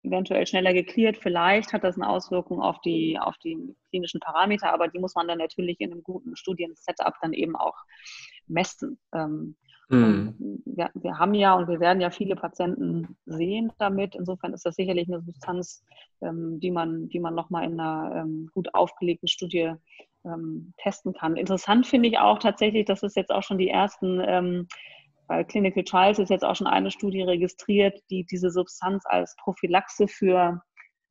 eventuell 0.02 0.46
schneller 0.46 0.72
geklärt, 0.72 1.16
vielleicht 1.18 1.72
hat 1.72 1.84
das 1.84 1.96
eine 1.96 2.08
Auswirkung 2.08 2.60
auf 2.60 2.80
die, 2.80 3.18
auf 3.20 3.36
die 3.38 3.76
klinischen 3.90 4.20
Parameter, 4.20 4.72
aber 4.72 4.88
die 4.88 4.98
muss 4.98 5.14
man 5.14 5.28
dann 5.28 5.38
natürlich 5.38 5.80
in 5.80 5.92
einem 5.92 6.02
guten 6.02 6.36
Studien-Setup 6.36 7.14
dann 7.20 7.32
eben 7.32 7.54
auch 7.54 7.76
messen. 8.46 8.98
Ähm, 9.14 9.56
mhm. 9.92 10.62
wir, 10.64 10.90
wir, 10.94 11.18
haben 11.18 11.34
ja 11.34 11.54
und 11.54 11.68
wir 11.68 11.80
werden 11.80 12.00
ja 12.00 12.10
viele 12.10 12.34
Patienten 12.34 13.16
sehen 13.26 13.72
damit. 13.78 14.14
Insofern 14.14 14.54
ist 14.54 14.64
das 14.64 14.76
sicherlich 14.76 15.08
eine 15.08 15.22
Substanz, 15.22 15.84
ähm, 16.22 16.58
die 16.60 16.70
man, 16.70 17.08
die 17.08 17.20
man 17.20 17.34
nochmal 17.34 17.64
in 17.64 17.78
einer 17.78 18.22
ähm, 18.22 18.50
gut 18.54 18.74
aufgelegten 18.74 19.28
Studie 19.28 19.72
ähm, 20.24 20.72
testen 20.78 21.12
kann. 21.12 21.36
Interessant 21.36 21.86
finde 21.86 22.08
ich 22.08 22.18
auch 22.18 22.38
tatsächlich, 22.38 22.86
dass 22.86 23.02
es 23.02 23.14
jetzt 23.14 23.30
auch 23.30 23.42
schon 23.42 23.58
die 23.58 23.68
ersten, 23.68 24.20
ähm, 24.24 24.68
bei 25.26 25.44
Clinical 25.44 25.84
Trials 25.84 26.18
ist 26.18 26.30
jetzt 26.30 26.44
auch 26.44 26.56
schon 26.56 26.66
eine 26.66 26.90
Studie 26.90 27.22
registriert, 27.22 28.00
die 28.10 28.24
diese 28.24 28.50
Substanz 28.50 29.04
als 29.06 29.36
Prophylaxe 29.36 30.08
für 30.08 30.62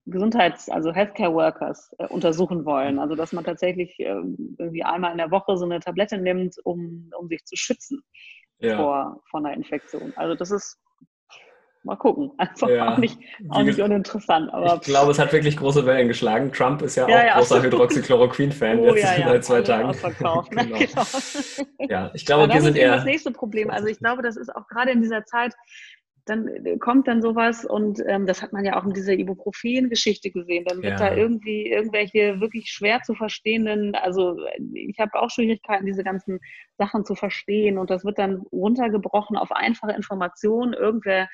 Gesundheits-, 0.06 0.70
also 0.70 0.92
Healthcare 0.92 1.34
Workers 1.34 1.94
äh, 2.00 2.08
untersuchen 2.08 2.66
wollen. 2.66 3.00
Also 3.00 3.16
dass 3.16 3.32
man 3.32 3.44
tatsächlich 3.44 4.00
äh, 4.00 4.16
irgendwie 4.58 4.84
einmal 4.84 5.12
in 5.12 5.18
der 5.18 5.32
Woche 5.32 5.58
so 5.58 5.66
eine 5.66 5.80
Tablette 5.80 6.18
nimmt, 6.18 6.56
um, 6.64 7.12
um 7.18 7.28
sich 7.28 7.46
zu 7.46 7.56
schützen 7.56 8.04
ja. 8.62 8.78
vor, 8.78 9.22
vor 9.30 9.40
einer 9.40 9.54
Infektion. 9.54 10.14
Also 10.16 10.36
das 10.36 10.52
ist 10.52 10.78
mal 11.84 11.96
gucken. 11.96 12.32
Also 12.38 12.70
ja, 12.70 12.94
auch 12.94 12.98
nicht, 12.98 13.18
auch 13.50 13.64
nicht 13.64 13.80
uninteressant. 13.80 14.54
Aber 14.54 14.76
ich 14.76 14.82
glaube, 14.82 15.12
es 15.12 15.20
hat 15.20 15.32
wirklich 15.34 15.58
große 15.58 15.86
Wellen 15.86 16.08
geschlagen. 16.08 16.52
Trump 16.52 16.82
ist 16.82 16.96
ja, 16.96 17.08
ja 17.08 17.34
auch 17.34 17.40
großer 17.40 17.64
Hydroxychloroquin-Fan 17.64 18.80
oh, 18.80 18.96
jetzt 18.96 19.18
seit 19.26 19.46
zwei 19.46 19.62
Tagen. 19.62 19.92
genau. 20.18 20.46
genau. 20.50 20.86
Ja, 21.80 22.12
ich 22.14 22.26
glaube, 22.26 22.54
wir 22.54 22.62
sind 22.62 22.78
eher. 22.78 22.96
Das 22.96 23.06
nächste 23.06 23.32
Problem. 23.32 23.70
Also 23.70 23.88
ich 23.88 24.00
glaube, 24.00 24.22
das 24.22 24.38
ist 24.38 24.54
auch 24.56 24.68
gerade 24.68 24.92
in 24.92 25.02
dieser 25.02 25.26
Zeit, 25.26 25.54
dann 26.26 26.48
äh, 26.48 26.78
kommt 26.78 27.08
dann 27.08 27.22
sowas 27.22 27.66
und 27.66 28.02
ähm, 28.08 28.26
das 28.26 28.42
hat 28.42 28.54
man 28.54 28.66
ja 28.66 28.80
auch 28.80 28.86
in 28.86 28.94
dieser 28.94 29.14
Ibuprofen-Geschichte 29.14 30.32
gesehen. 30.32 30.66
Dann 30.66 30.82
wird 30.82 31.00
da 31.00 31.16
irgendwie 31.16 31.68
irgendwelche 31.68 32.40
wirklich 32.40 32.70
schwer 32.70 33.02
zu 33.02 33.16
verstehenden, 33.16 33.96
also 33.96 34.38
ich 34.74 35.00
habe 35.00 35.20
auch 35.20 35.30
Schwierigkeiten, 35.30 35.86
diese 35.86 36.04
ganzen 36.04 36.40
Sachen 36.78 37.06
zu 37.06 37.16
verstehen 37.16 37.78
und 37.78 37.90
das 37.90 38.06
wird 38.06 38.20
dann 38.20 38.38
runtergebrochen 38.52 39.38
auf 39.38 39.52
einfache 39.52 39.94
Informationen. 39.94 40.74
Irgendwer 40.74 41.30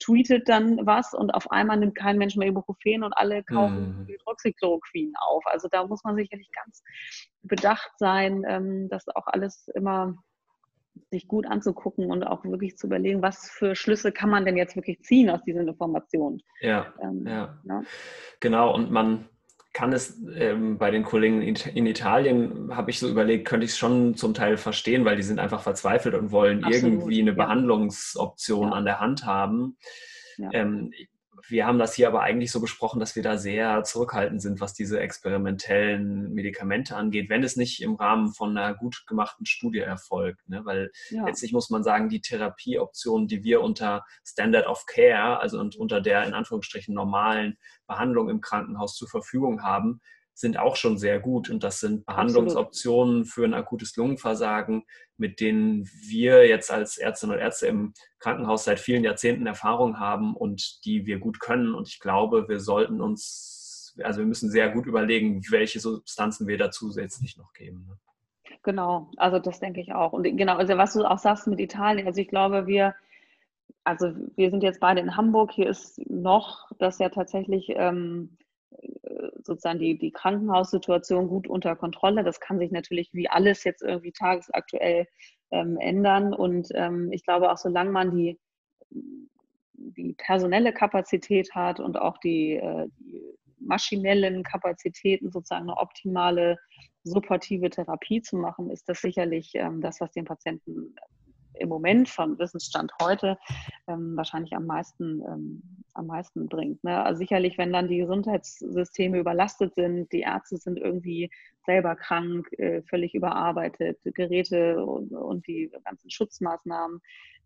tweetet 0.00 0.48
dann 0.48 0.86
was 0.86 1.14
und 1.14 1.32
auf 1.32 1.50
einmal 1.50 1.76
nimmt 1.76 1.96
kein 1.96 2.18
Mensch 2.18 2.36
mehr 2.36 2.48
Ibuprofen 2.48 3.02
und 3.02 3.12
alle 3.14 3.42
kaufen 3.42 4.00
mhm. 4.00 4.06
Hydroxychloroquin 4.06 5.12
auf. 5.20 5.44
Also 5.46 5.68
da 5.68 5.86
muss 5.86 6.04
man 6.04 6.16
sicherlich 6.16 6.50
ganz 6.52 6.82
bedacht 7.42 7.90
sein, 7.98 8.44
ähm, 8.46 8.88
das 8.90 9.08
auch 9.08 9.26
alles 9.26 9.68
immer 9.74 10.14
sich 11.10 11.28
gut 11.28 11.46
anzugucken 11.46 12.10
und 12.10 12.24
auch 12.24 12.44
wirklich 12.44 12.76
zu 12.76 12.86
überlegen, 12.86 13.22
was 13.22 13.48
für 13.50 13.74
Schlüsse 13.74 14.12
kann 14.12 14.30
man 14.30 14.44
denn 14.44 14.56
jetzt 14.56 14.76
wirklich 14.76 15.00
ziehen 15.02 15.30
aus 15.30 15.42
diesen 15.44 15.66
Informationen. 15.66 16.42
Ja, 16.60 16.92
ähm, 17.02 17.24
ja. 17.26 17.58
ja. 17.64 17.82
genau. 18.40 18.74
Und 18.74 18.90
man 18.90 19.28
kann 19.72 19.92
es 19.92 20.20
ähm, 20.34 20.78
bei 20.78 20.90
den 20.90 21.04
Kollegen 21.04 21.40
in, 21.42 21.86
Italien, 21.86 22.74
habe 22.74 22.90
ich 22.90 22.98
so 22.98 23.08
überlegt, 23.08 23.46
könnte 23.46 23.64
ich 23.64 23.72
es 23.72 23.78
schon 23.78 24.14
zum 24.16 24.34
Teil 24.34 24.56
verstehen, 24.56 25.04
weil 25.04 25.16
die 25.16 25.22
sind 25.22 25.38
einfach 25.38 25.62
verzweifelt 25.62 26.14
und 26.14 26.32
wollen 26.32 26.64
Absolut, 26.64 26.94
irgendwie 26.94 27.20
eine 27.20 27.30
ja. 27.30 27.36
Behandlungsoption 27.36 28.72
an 28.72 28.84
der 28.84 28.98
Hand 28.98 29.24
haben. 29.24 29.76
Ja. 30.36 30.50
Ähm, 30.52 30.92
wir 31.46 31.66
haben 31.66 31.78
das 31.78 31.94
hier 31.94 32.08
aber 32.08 32.22
eigentlich 32.22 32.50
so 32.50 32.60
besprochen, 32.60 33.00
dass 33.00 33.16
wir 33.16 33.22
da 33.22 33.38
sehr 33.38 33.82
zurückhaltend 33.84 34.42
sind, 34.42 34.60
was 34.60 34.74
diese 34.74 35.00
experimentellen 35.00 36.32
Medikamente 36.32 36.96
angeht, 36.96 37.30
wenn 37.30 37.44
es 37.44 37.56
nicht 37.56 37.82
im 37.82 37.94
Rahmen 37.94 38.32
von 38.32 38.56
einer 38.56 38.74
gut 38.74 39.04
gemachten 39.06 39.46
Studie 39.46 39.80
erfolgt. 39.80 40.48
Ne? 40.48 40.64
Weil 40.64 40.90
ja. 41.10 41.24
letztlich 41.24 41.52
muss 41.52 41.70
man 41.70 41.82
sagen, 41.82 42.08
die 42.08 42.20
Therapieoptionen, 42.20 43.28
die 43.28 43.44
wir 43.44 43.60
unter 43.60 44.04
Standard 44.24 44.66
of 44.66 44.86
Care, 44.86 45.40
also 45.40 45.60
unter 45.60 46.00
der 46.00 46.24
in 46.24 46.34
Anführungsstrichen 46.34 46.94
normalen 46.94 47.58
Behandlung 47.86 48.28
im 48.28 48.40
Krankenhaus 48.40 48.96
zur 48.96 49.08
Verfügung 49.08 49.62
haben, 49.62 50.00
sind 50.38 50.56
auch 50.56 50.76
schon 50.76 50.98
sehr 50.98 51.18
gut. 51.18 51.50
Und 51.50 51.64
das 51.64 51.80
sind 51.80 52.06
Behandlungsoptionen 52.06 53.24
für 53.24 53.44
ein 53.44 53.54
akutes 53.54 53.96
Lungenversagen, 53.96 54.84
mit 55.16 55.40
denen 55.40 55.90
wir 56.06 56.46
jetzt 56.46 56.70
als 56.70 56.96
Ärztinnen 56.96 57.34
und 57.34 57.42
Ärzte 57.42 57.66
im 57.66 57.92
Krankenhaus 58.20 58.62
seit 58.62 58.78
vielen 58.78 59.02
Jahrzehnten 59.02 59.48
Erfahrung 59.48 59.98
haben 59.98 60.36
und 60.36 60.84
die 60.84 61.06
wir 61.06 61.18
gut 61.18 61.40
können. 61.40 61.74
Und 61.74 61.88
ich 61.88 61.98
glaube, 61.98 62.48
wir 62.48 62.60
sollten 62.60 63.00
uns, 63.00 63.96
also 64.04 64.20
wir 64.20 64.26
müssen 64.26 64.48
sehr 64.48 64.70
gut 64.70 64.86
überlegen, 64.86 65.42
welche 65.50 65.80
Substanzen 65.80 66.46
wir 66.46 66.56
da 66.56 66.70
zusätzlich 66.70 67.36
noch 67.36 67.52
geben. 67.52 67.86
Ne? 67.88 67.98
Genau, 68.62 69.10
also 69.16 69.40
das 69.40 69.58
denke 69.58 69.80
ich 69.80 69.92
auch. 69.92 70.12
Und 70.12 70.22
genau, 70.22 70.56
also 70.56 70.76
was 70.76 70.92
du 70.92 71.04
auch 71.04 71.18
sagst 71.18 71.48
mit 71.48 71.58
Italien, 71.58 72.06
also 72.06 72.20
ich 72.20 72.28
glaube, 72.28 72.68
wir, 72.68 72.94
also 73.82 74.12
wir 74.36 74.50
sind 74.50 74.62
jetzt 74.62 74.78
beide 74.78 75.00
in 75.00 75.16
Hamburg, 75.16 75.50
hier 75.50 75.68
ist 75.68 75.98
noch 76.08 76.70
das 76.78 77.00
ja 77.00 77.08
tatsächlich 77.08 77.70
ähm, 77.70 78.38
sozusagen 79.48 79.80
die, 79.80 79.98
die 79.98 80.12
Krankenhaussituation 80.12 81.28
gut 81.28 81.48
unter 81.48 81.74
Kontrolle. 81.74 82.22
Das 82.22 82.38
kann 82.40 82.58
sich 82.58 82.70
natürlich 82.70 83.10
wie 83.12 83.28
alles 83.28 83.64
jetzt 83.64 83.82
irgendwie 83.82 84.12
tagesaktuell 84.12 85.06
ähm, 85.50 85.76
ändern. 85.78 86.32
Und 86.32 86.68
ähm, 86.74 87.10
ich 87.12 87.24
glaube 87.24 87.50
auch, 87.50 87.58
solange 87.58 87.90
man 87.90 88.14
die, 88.14 88.38
die 88.90 90.14
personelle 90.16 90.72
Kapazität 90.72 91.54
hat 91.54 91.80
und 91.80 91.98
auch 91.98 92.18
die, 92.18 92.54
äh, 92.54 92.88
die 92.98 93.22
maschinellen 93.60 94.42
Kapazitäten, 94.44 95.30
sozusagen 95.30 95.68
eine 95.68 95.78
optimale 95.78 96.58
supportive 97.04 97.70
Therapie 97.70 98.22
zu 98.22 98.36
machen, 98.36 98.70
ist 98.70 98.88
das 98.88 99.00
sicherlich 99.00 99.52
ähm, 99.54 99.80
das, 99.80 100.00
was 100.00 100.12
den 100.12 100.24
Patienten 100.24 100.94
im 101.54 101.68
Moment 101.68 102.08
von 102.08 102.38
Wissensstand 102.38 102.92
heute 103.02 103.38
ähm, 103.86 104.16
wahrscheinlich 104.16 104.54
am 104.54 104.66
meisten, 104.66 105.22
ähm, 105.22 105.77
am 105.98 106.06
meisten 106.06 106.48
bringt. 106.48 106.82
Ne? 106.84 107.02
Also 107.02 107.18
sicherlich, 107.18 107.58
wenn 107.58 107.72
dann 107.72 107.88
die 107.88 107.98
Gesundheitssysteme 107.98 109.18
überlastet 109.18 109.74
sind, 109.74 110.10
die 110.12 110.20
Ärzte 110.20 110.56
sind 110.56 110.78
irgendwie 110.78 111.30
selber 111.66 111.96
krank, 111.96 112.50
äh, 112.58 112.82
völlig 112.82 113.14
überarbeitet, 113.14 113.98
Geräte 114.04 114.84
und, 114.84 115.12
und, 115.12 115.46
die 115.46 115.70
ganzen 115.84 116.10
Schutzmaßnahmen 116.10 117.00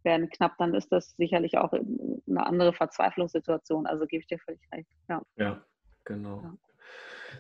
werden 0.04 0.30
knapp, 0.30 0.56
dann 0.58 0.74
ist 0.74 0.92
das 0.92 1.16
sicherlich 1.16 1.58
auch 1.58 1.72
eine 1.72 2.46
andere 2.46 2.72
Verzweiflungssituation. 2.72 3.86
Also 3.86 4.06
gebe 4.06 4.20
ich 4.20 4.26
dir 4.26 4.38
völlig 4.38 4.60
recht. 4.72 4.90
Ja, 5.08 5.22
ja 5.36 5.64
genau. 6.04 6.42
Ja. 6.42 6.54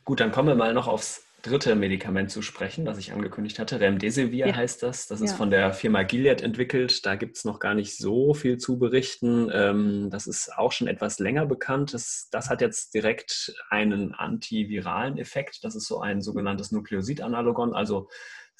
Gut, 0.04 0.20
dann 0.20 0.32
kommen 0.32 0.48
wir 0.48 0.54
mal 0.54 0.72
noch 0.74 0.88
aufs 0.88 1.31
dritte 1.42 1.74
Medikament 1.74 2.30
zu 2.30 2.40
sprechen, 2.40 2.84
das 2.84 2.98
ich 2.98 3.12
angekündigt 3.12 3.58
hatte. 3.58 3.80
Remdesivir 3.80 4.46
ja. 4.46 4.56
heißt 4.56 4.82
das. 4.82 5.08
Das 5.08 5.20
ist 5.20 5.32
ja. 5.32 5.36
von 5.36 5.50
der 5.50 5.72
Firma 5.72 6.04
Gilead 6.04 6.40
entwickelt. 6.40 7.04
Da 7.04 7.16
gibt 7.16 7.36
es 7.36 7.44
noch 7.44 7.58
gar 7.58 7.74
nicht 7.74 7.98
so 7.98 8.32
viel 8.32 8.58
zu 8.58 8.78
berichten. 8.78 9.50
Ähm, 9.52 10.08
das 10.10 10.26
ist 10.26 10.56
auch 10.56 10.72
schon 10.72 10.86
etwas 10.86 11.18
länger 11.18 11.44
bekannt. 11.46 11.94
Das, 11.94 12.28
das 12.30 12.48
hat 12.48 12.60
jetzt 12.60 12.94
direkt 12.94 13.54
einen 13.70 14.14
antiviralen 14.14 15.18
Effekt. 15.18 15.64
Das 15.64 15.74
ist 15.74 15.86
so 15.86 16.00
ein 16.00 16.22
sogenanntes 16.22 16.70
Nukleosid-Analogon, 16.70 17.74
also 17.74 18.08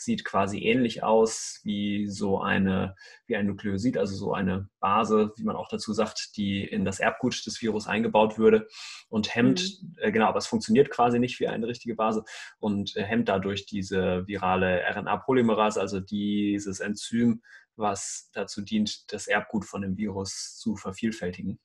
sieht 0.04 0.24
quasi 0.24 0.58
ähnlich 0.60 1.02
aus 1.02 1.60
wie 1.64 2.08
so 2.08 2.40
eine, 2.40 2.94
wie 3.26 3.36
ein 3.36 3.46
Nukleosid, 3.46 3.96
also 3.96 4.14
so 4.14 4.32
eine 4.32 4.68
Base, 4.80 5.32
wie 5.36 5.44
man 5.44 5.56
auch 5.56 5.68
dazu 5.68 5.92
sagt, 5.92 6.36
die 6.36 6.64
in 6.64 6.84
das 6.84 7.00
Erbgut 7.00 7.46
des 7.46 7.60
Virus 7.62 7.86
eingebaut 7.86 8.38
würde 8.38 8.68
und 9.08 9.34
hemmt, 9.34 9.62
mhm. 9.82 9.94
äh, 9.98 10.12
genau, 10.12 10.26
aber 10.26 10.38
es 10.38 10.46
funktioniert 10.46 10.90
quasi 10.90 11.18
nicht 11.18 11.40
wie 11.40 11.48
eine 11.48 11.66
richtige 11.66 11.94
Base 11.94 12.24
und 12.58 12.96
äh, 12.96 13.02
hemmt 13.02 13.28
dadurch 13.28 13.66
diese 13.66 14.26
virale 14.26 14.82
RNA-Polymerase, 14.94 15.80
also 15.80 16.00
dieses 16.00 16.80
Enzym, 16.80 17.42
was 17.76 18.30
dazu 18.32 18.62
dient, 18.62 19.12
das 19.12 19.26
Erbgut 19.26 19.64
von 19.64 19.82
dem 19.82 19.96
Virus 19.96 20.56
zu 20.58 20.76
vervielfältigen. 20.76 21.58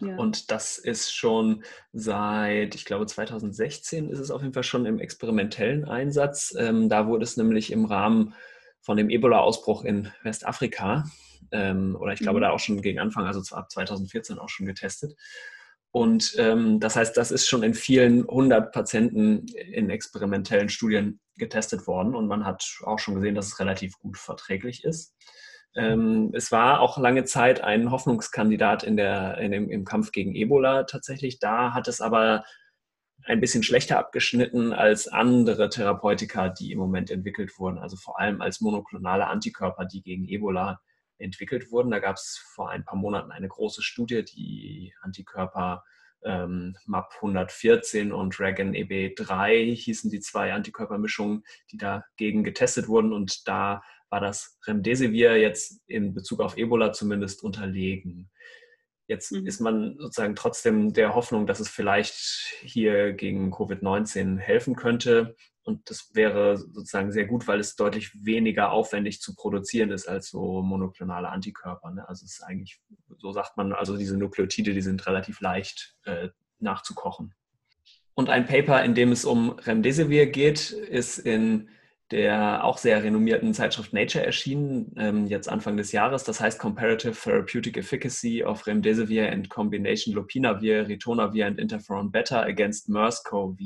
Ja. 0.00 0.16
Und 0.16 0.50
das 0.50 0.78
ist 0.78 1.12
schon 1.12 1.64
seit, 1.92 2.74
ich 2.74 2.84
glaube, 2.84 3.06
2016 3.06 4.10
ist 4.10 4.18
es 4.18 4.30
auf 4.30 4.42
jeden 4.42 4.54
Fall 4.54 4.62
schon 4.62 4.86
im 4.86 4.98
experimentellen 4.98 5.84
Einsatz. 5.84 6.54
Ähm, 6.58 6.88
da 6.88 7.06
wurde 7.06 7.24
es 7.24 7.36
nämlich 7.36 7.70
im 7.70 7.84
Rahmen 7.84 8.34
von 8.80 8.96
dem 8.96 9.08
Ebola-Ausbruch 9.08 9.84
in 9.84 10.12
Westafrika, 10.22 11.04
ähm, 11.52 11.96
oder 11.98 12.12
ich 12.12 12.20
glaube, 12.20 12.38
mhm. 12.38 12.42
da 12.42 12.50
auch 12.50 12.58
schon 12.58 12.82
gegen 12.82 12.98
Anfang, 12.98 13.26
also 13.26 13.40
ab 13.54 13.70
2014 13.70 14.38
auch 14.38 14.48
schon 14.48 14.66
getestet. 14.66 15.14
Und 15.90 16.34
ähm, 16.38 16.80
das 16.80 16.96
heißt, 16.96 17.16
das 17.16 17.30
ist 17.30 17.46
schon 17.46 17.62
in 17.62 17.72
vielen 17.72 18.26
hundert 18.26 18.72
Patienten 18.72 19.46
in 19.46 19.90
experimentellen 19.90 20.68
Studien 20.68 21.20
getestet 21.36 21.86
worden 21.86 22.16
und 22.16 22.26
man 22.26 22.44
hat 22.44 22.64
auch 22.82 22.98
schon 22.98 23.14
gesehen, 23.14 23.36
dass 23.36 23.46
es 23.46 23.60
relativ 23.60 23.98
gut 24.00 24.18
verträglich 24.18 24.82
ist. 24.82 25.14
Ähm, 25.76 26.30
es 26.34 26.52
war 26.52 26.80
auch 26.80 26.98
lange 26.98 27.24
Zeit 27.24 27.62
ein 27.62 27.90
Hoffnungskandidat 27.90 28.84
in 28.84 28.96
der, 28.96 29.38
in 29.38 29.50
dem, 29.50 29.70
im 29.70 29.84
Kampf 29.84 30.12
gegen 30.12 30.34
Ebola 30.34 30.84
tatsächlich. 30.84 31.38
Da 31.38 31.74
hat 31.74 31.88
es 31.88 32.00
aber 32.00 32.44
ein 33.24 33.40
bisschen 33.40 33.62
schlechter 33.62 33.98
abgeschnitten 33.98 34.72
als 34.72 35.08
andere 35.08 35.70
Therapeutika, 35.70 36.48
die 36.50 36.72
im 36.72 36.78
Moment 36.78 37.10
entwickelt 37.10 37.58
wurden. 37.58 37.78
Also 37.78 37.96
vor 37.96 38.20
allem 38.20 38.40
als 38.40 38.60
monoklonale 38.60 39.26
Antikörper, 39.26 39.86
die 39.86 40.02
gegen 40.02 40.28
Ebola 40.28 40.80
entwickelt 41.18 41.70
wurden. 41.70 41.90
Da 41.90 41.98
gab 41.98 42.16
es 42.16 42.40
vor 42.54 42.70
ein 42.70 42.84
paar 42.84 42.96
Monaten 42.96 43.32
eine 43.32 43.48
große 43.48 43.82
Studie, 43.82 44.24
die 44.24 44.92
Antikörper 45.00 45.84
ähm, 46.24 46.76
MAP 46.86 47.12
114 47.16 48.12
und 48.12 48.38
Dragon 48.38 48.72
EB3 48.72 49.74
hießen 49.74 50.10
die 50.10 50.20
zwei 50.20 50.52
Antikörpermischungen, 50.52 51.44
die 51.70 51.76
dagegen 51.76 52.44
getestet 52.44 52.88
wurden. 52.88 53.12
Und 53.12 53.46
da 53.46 53.82
war 54.14 54.20
das 54.20 54.56
Remdesivir 54.64 55.36
jetzt 55.40 55.82
in 55.88 56.14
Bezug 56.14 56.40
auf 56.40 56.56
Ebola 56.56 56.92
zumindest 56.92 57.42
unterlegen. 57.42 58.30
Jetzt 59.08 59.32
mhm. 59.32 59.44
ist 59.44 59.58
man 59.60 59.96
sozusagen 59.98 60.36
trotzdem 60.36 60.92
der 60.92 61.16
Hoffnung, 61.16 61.48
dass 61.48 61.58
es 61.58 61.68
vielleicht 61.68 62.14
hier 62.60 63.12
gegen 63.12 63.52
Covid-19 63.52 64.38
helfen 64.38 64.76
könnte. 64.76 65.34
Und 65.64 65.90
das 65.90 66.10
wäre 66.14 66.56
sozusagen 66.56 67.10
sehr 67.10 67.26
gut, 67.26 67.48
weil 67.48 67.58
es 67.58 67.74
deutlich 67.74 68.12
weniger 68.24 68.70
aufwendig 68.70 69.20
zu 69.20 69.34
produzieren 69.34 69.90
ist 69.90 70.06
als 70.06 70.28
so 70.28 70.62
monoklonale 70.62 71.28
Antikörper. 71.28 71.90
Ne? 71.90 72.08
Also 72.08 72.24
es 72.24 72.34
ist 72.34 72.44
eigentlich, 72.44 72.80
so 73.18 73.32
sagt 73.32 73.56
man, 73.56 73.72
also 73.72 73.96
diese 73.96 74.16
Nukleotide, 74.16 74.74
die 74.74 74.80
sind 74.80 75.04
relativ 75.08 75.40
leicht 75.40 75.96
äh, 76.04 76.28
nachzukochen. 76.60 77.34
Und 78.14 78.30
ein 78.30 78.46
Paper, 78.46 78.84
in 78.84 78.94
dem 78.94 79.10
es 79.10 79.24
um 79.24 79.50
Remdesivir 79.50 80.26
geht, 80.26 80.70
ist 80.70 81.18
in 81.18 81.68
der 82.10 82.64
auch 82.64 82.78
sehr 82.78 83.02
renommierten 83.02 83.54
Zeitschrift 83.54 83.92
Nature 83.92 84.24
erschienen, 84.24 84.92
ähm, 84.96 85.26
jetzt 85.26 85.48
Anfang 85.48 85.76
des 85.76 85.92
Jahres. 85.92 86.24
Das 86.24 86.40
heißt 86.40 86.58
Comparative 86.58 87.14
Therapeutic 87.14 87.76
Efficacy 87.76 88.44
of 88.44 88.66
Remdesivir 88.66 89.30
and 89.30 89.48
Combination 89.48 90.14
Lopinavir, 90.14 90.86
Ritonavir 90.86 91.46
and 91.46 91.58
Interferon 91.58 92.10
Beta 92.12 92.42
against 92.42 92.88
MERS-CoV. 92.88 93.58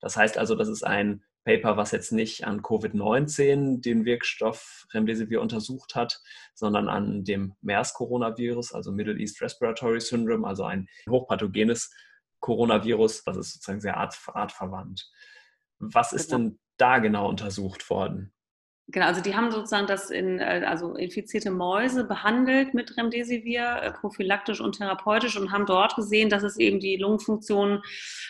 Das 0.00 0.16
heißt 0.16 0.38
also, 0.38 0.54
das 0.54 0.68
ist 0.68 0.84
ein 0.84 1.22
Paper, 1.44 1.76
was 1.76 1.92
jetzt 1.92 2.12
nicht 2.12 2.44
an 2.44 2.62
Covid-19 2.62 3.80
den 3.80 4.04
Wirkstoff 4.04 4.86
Remdesivir 4.92 5.40
untersucht 5.40 5.94
hat, 5.94 6.20
sondern 6.54 6.88
an 6.88 7.24
dem 7.24 7.54
MERS-Coronavirus, 7.62 8.74
also 8.74 8.92
Middle 8.92 9.18
East 9.18 9.40
Respiratory 9.40 10.00
Syndrome, 10.00 10.46
also 10.46 10.64
ein 10.64 10.88
hochpathogenes 11.08 11.90
Coronavirus, 12.40 13.24
das 13.24 13.36
ist 13.36 13.52
sozusagen 13.54 13.80
sehr 13.80 13.96
art, 13.96 14.16
artverwandt. 14.26 15.10
Was 15.78 16.12
ist 16.12 16.30
genau. 16.30 16.50
denn 16.50 16.58
da 16.78 16.98
genau 16.98 17.28
untersucht 17.28 17.90
worden? 17.90 18.32
Genau, 18.90 19.04
also 19.04 19.20
die 19.20 19.36
haben 19.36 19.50
sozusagen 19.50 19.86
das 19.86 20.08
in, 20.08 20.38
äh, 20.38 20.64
also 20.66 20.94
infizierte 20.94 21.50
Mäuse 21.50 22.04
behandelt 22.04 22.72
mit 22.72 22.96
Remdesivir, 22.96 23.82
äh, 23.82 23.92
prophylaktisch 23.92 24.62
und 24.62 24.78
therapeutisch 24.78 25.38
und 25.38 25.52
haben 25.52 25.66
dort 25.66 25.94
gesehen, 25.94 26.30
dass 26.30 26.42
es 26.42 26.56
eben 26.56 26.80
die 26.80 26.96
Lungenfunktion 26.96 27.82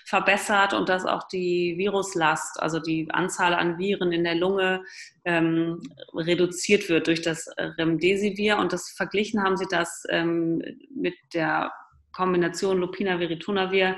verbessert 0.05 0.75
und 0.75 0.89
dass 0.89 1.07
auch 1.07 1.29
die 1.29 1.77
Viruslast, 1.79 2.61
also 2.61 2.81
die 2.81 3.09
Anzahl 3.13 3.55
an 3.55 3.79
Viren 3.79 4.11
in 4.11 4.25
der 4.25 4.35
Lunge 4.35 4.83
ähm, 5.25 5.81
reduziert 6.13 6.89
wird 6.89 7.07
durch 7.07 7.23
das 7.23 7.49
Remdesivir. 7.57 8.59
Und 8.59 8.73
das 8.73 8.91
verglichen 8.91 9.45
haben 9.45 9.57
sie 9.57 9.67
das 9.71 10.03
ähm, 10.09 10.61
mit 10.93 11.15
der 11.35 11.71
Kombination 12.19 12.79
Lupinavir, 12.79 13.31
Ritonavir, 13.31 13.97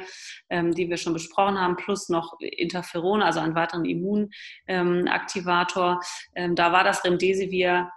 ähm, 0.51 0.75
die 0.75 0.91
wir 0.91 0.99
schon 0.99 1.15
besprochen 1.15 1.59
haben, 1.59 1.77
plus 1.77 2.11
noch 2.11 2.39
Interferon, 2.41 3.23
also 3.23 3.41
einen 3.41 3.55
weiteren 3.55 3.87
Immunaktivator. 3.87 6.01
Ähm, 6.35 6.55
da 6.55 6.71
war 6.71 6.85
das 6.85 7.03
Remdesivir, 7.03 7.91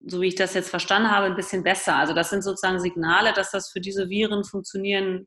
so 0.00 0.22
wie 0.22 0.28
ich 0.28 0.34
das 0.34 0.54
jetzt 0.54 0.70
verstanden 0.70 1.10
habe, 1.10 1.26
ein 1.26 1.36
bisschen 1.36 1.62
besser. 1.62 1.96
Also 1.96 2.14
das 2.14 2.30
sind 2.30 2.42
sozusagen 2.42 2.80
Signale, 2.80 3.34
dass 3.34 3.50
das 3.50 3.70
für 3.70 3.80
diese 3.80 4.08
Viren 4.08 4.44
funktionieren 4.44 5.26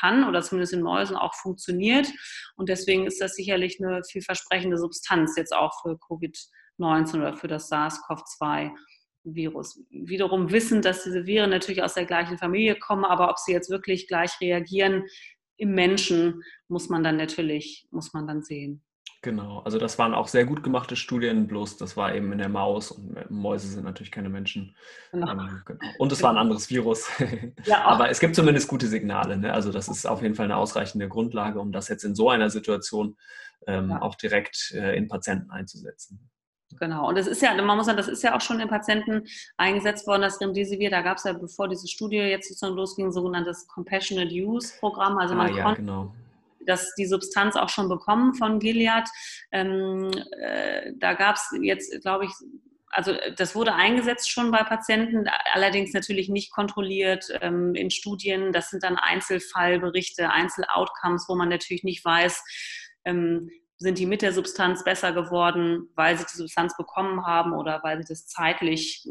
kann 0.00 0.26
oder 0.26 0.40
zumindest 0.40 0.72
in 0.72 0.80
Mäusen 0.80 1.16
auch 1.16 1.34
funktioniert. 1.34 2.08
Und 2.56 2.70
deswegen 2.70 3.06
ist 3.06 3.20
das 3.20 3.34
sicherlich 3.34 3.82
eine 3.82 4.02
vielversprechende 4.02 4.78
Substanz 4.78 5.36
jetzt 5.36 5.54
auch 5.54 5.74
für 5.82 5.98
Covid-19 6.08 7.16
oder 7.16 7.36
für 7.36 7.48
das 7.48 7.70
SARS-CoV-2. 7.70 8.70
Virus. 9.24 9.82
Wiederum 9.90 10.50
wissen, 10.50 10.82
dass 10.82 11.04
diese 11.04 11.26
Viren 11.26 11.50
natürlich 11.50 11.82
aus 11.82 11.94
der 11.94 12.06
gleichen 12.06 12.38
Familie 12.38 12.76
kommen, 12.76 13.04
aber 13.04 13.30
ob 13.30 13.38
sie 13.38 13.52
jetzt 13.52 13.70
wirklich 13.70 14.08
gleich 14.08 14.40
reagieren 14.40 15.04
im 15.56 15.74
Menschen, 15.74 16.42
muss 16.68 16.88
man 16.88 17.04
dann 17.04 17.16
natürlich, 17.16 17.86
muss 17.90 18.12
man 18.12 18.26
dann 18.26 18.42
sehen. 18.42 18.82
Genau, 19.22 19.58
also 19.60 19.78
das 19.78 19.98
waren 19.98 20.14
auch 20.14 20.28
sehr 20.28 20.46
gut 20.46 20.62
gemachte 20.62 20.96
Studien, 20.96 21.46
bloß 21.46 21.76
das 21.76 21.94
war 21.94 22.14
eben 22.14 22.32
in 22.32 22.38
der 22.38 22.48
Maus 22.48 22.90
und 22.90 23.30
Mäuse 23.30 23.68
sind 23.68 23.84
natürlich 23.84 24.10
keine 24.10 24.30
Menschen. 24.30 24.74
Genau. 25.12 25.32
Ähm, 25.32 25.62
genau. 25.66 25.80
Und 25.98 26.10
es 26.10 26.22
war 26.22 26.30
ein 26.30 26.38
anderes 26.38 26.70
Virus. 26.70 27.10
Ja, 27.66 27.84
Aber 27.84 28.08
es 28.08 28.20
gibt 28.20 28.34
zumindest 28.34 28.68
gute 28.68 28.86
Signale. 28.86 29.36
Ne? 29.36 29.52
Also 29.52 29.72
das 29.72 29.88
ist 29.88 30.06
auf 30.06 30.22
jeden 30.22 30.34
Fall 30.34 30.46
eine 30.46 30.56
ausreichende 30.56 31.08
Grundlage, 31.08 31.60
um 31.60 31.70
das 31.70 31.88
jetzt 31.88 32.04
in 32.04 32.14
so 32.14 32.30
einer 32.30 32.48
Situation 32.48 33.18
ähm, 33.66 33.90
ja. 33.90 34.00
auch 34.00 34.14
direkt 34.14 34.72
äh, 34.74 34.96
in 34.96 35.08
Patienten 35.08 35.50
einzusetzen. 35.50 36.30
Genau. 36.78 37.08
Und 37.08 37.18
das 37.18 37.26
ist 37.26 37.42
ja, 37.42 37.54
man 37.60 37.76
muss 37.76 37.86
sagen, 37.86 37.96
das 37.96 38.08
ist 38.08 38.22
ja 38.22 38.36
auch 38.36 38.40
schon 38.40 38.60
in 38.60 38.68
Patienten 38.68 39.26
eingesetzt 39.56 40.06
worden, 40.06 40.22
das 40.22 40.40
Remdesivir. 40.40 40.90
Da 40.90 41.02
gab 41.02 41.18
es 41.18 41.24
ja, 41.24 41.32
bevor 41.32 41.68
diese 41.68 41.88
Studie 41.88 42.16
jetzt 42.16 42.48
sozusagen 42.48 42.76
losging, 42.76 43.10
sogenanntes 43.10 43.66
Compassionate 43.66 44.32
Use 44.32 44.72
Programm. 44.78 45.18
Also 45.18 45.34
man 45.34 45.52
ah, 45.52 45.56
ja, 45.56 45.62
konnte 45.64 45.80
genau. 45.80 46.14
das, 46.66 46.94
die 46.94 47.06
Substanz 47.06 47.56
auch 47.56 47.68
schon 47.68 47.88
bekommen 47.88 48.34
von 48.34 48.60
Gilead. 48.60 49.08
Ähm, 49.50 50.10
äh, 50.38 50.92
da 50.96 51.14
gab 51.14 51.36
es 51.36 51.54
jetzt, 51.60 52.00
glaube 52.02 52.26
ich, 52.26 52.30
also 52.92 53.14
das 53.36 53.54
wurde 53.54 53.74
eingesetzt 53.74 54.30
schon 54.30 54.50
bei 54.50 54.64
Patienten, 54.64 55.24
allerdings 55.52 55.92
natürlich 55.92 56.28
nicht 56.28 56.52
kontrolliert 56.52 57.26
ähm, 57.40 57.74
in 57.74 57.90
Studien. 57.90 58.52
Das 58.52 58.70
sind 58.70 58.82
dann 58.82 58.96
Einzelfallberichte, 58.96 60.30
Einzeloutcomes, 60.30 61.26
wo 61.28 61.36
man 61.36 61.48
natürlich 61.48 61.84
nicht 61.84 62.04
weiß, 62.04 62.42
ähm, 63.04 63.50
sind 63.80 63.98
die 63.98 64.06
mit 64.06 64.22
der 64.22 64.32
Substanz 64.32 64.84
besser 64.84 65.12
geworden, 65.12 65.88
weil 65.94 66.16
sie 66.16 66.26
die 66.30 66.36
Substanz 66.36 66.76
bekommen 66.76 67.26
haben 67.26 67.52
oder 67.52 67.82
weil 67.82 67.98
sie 68.02 68.12
das 68.12 68.26
zeitlich, 68.26 69.08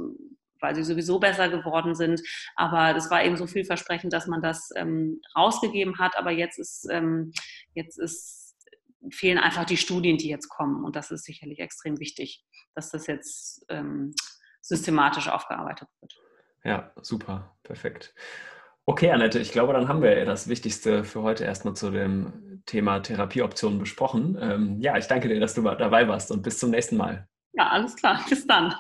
weil 0.61 0.75
sie 0.75 0.83
sowieso 0.83 1.19
besser 1.19 1.49
geworden 1.49 1.95
sind. 1.95 2.21
Aber 2.55 2.93
das 2.93 3.09
war 3.09 3.23
eben 3.23 3.35
so 3.35 3.47
vielversprechend, 3.47 4.13
dass 4.13 4.27
man 4.27 4.41
das 4.41 4.69
ähm, 4.75 5.21
rausgegeben 5.35 5.97
hat. 5.97 6.15
Aber 6.17 6.31
jetzt 6.31 6.59
ist, 6.59 6.87
ähm, 6.89 7.33
jetzt 7.73 7.99
ist 7.99 8.55
fehlen 9.11 9.37
einfach 9.37 9.65
die 9.65 9.77
Studien, 9.77 10.17
die 10.17 10.29
jetzt 10.29 10.49
kommen. 10.49 10.83
Und 10.83 10.95
das 10.95 11.11
ist 11.11 11.23
sicherlich 11.23 11.59
extrem 11.59 11.99
wichtig, 11.99 12.45
dass 12.75 12.91
das 12.91 13.07
jetzt 13.07 13.65
ähm, 13.69 14.13
systematisch 14.61 15.29
aufgearbeitet 15.29 15.87
wird. 16.01 16.13
Ja, 16.63 16.91
super, 17.01 17.57
perfekt. 17.63 18.13
Okay, 18.89 19.11
Annette, 19.11 19.37
ich 19.37 19.51
glaube, 19.51 19.73
dann 19.73 19.87
haben 19.87 20.01
wir 20.01 20.25
das 20.25 20.47
Wichtigste 20.47 21.03
für 21.03 21.21
heute 21.21 21.43
erstmal 21.43 21.75
zu 21.75 21.91
dem 21.91 22.63
Thema 22.65 23.01
Therapieoptionen 23.01 23.77
besprochen. 23.77 24.35
Ähm, 24.41 24.79
ja, 24.79 24.97
ich 24.97 25.05
danke 25.05 25.27
dir, 25.27 25.39
dass 25.39 25.53
du 25.53 25.61
dabei 25.61 26.07
warst 26.07 26.31
und 26.31 26.41
bis 26.41 26.57
zum 26.57 26.71
nächsten 26.71 26.97
Mal. 26.97 27.27
Ja, 27.53 27.67
alles 27.67 27.95
klar. 27.95 28.25
Bis 28.27 28.47
dann. 28.47 28.73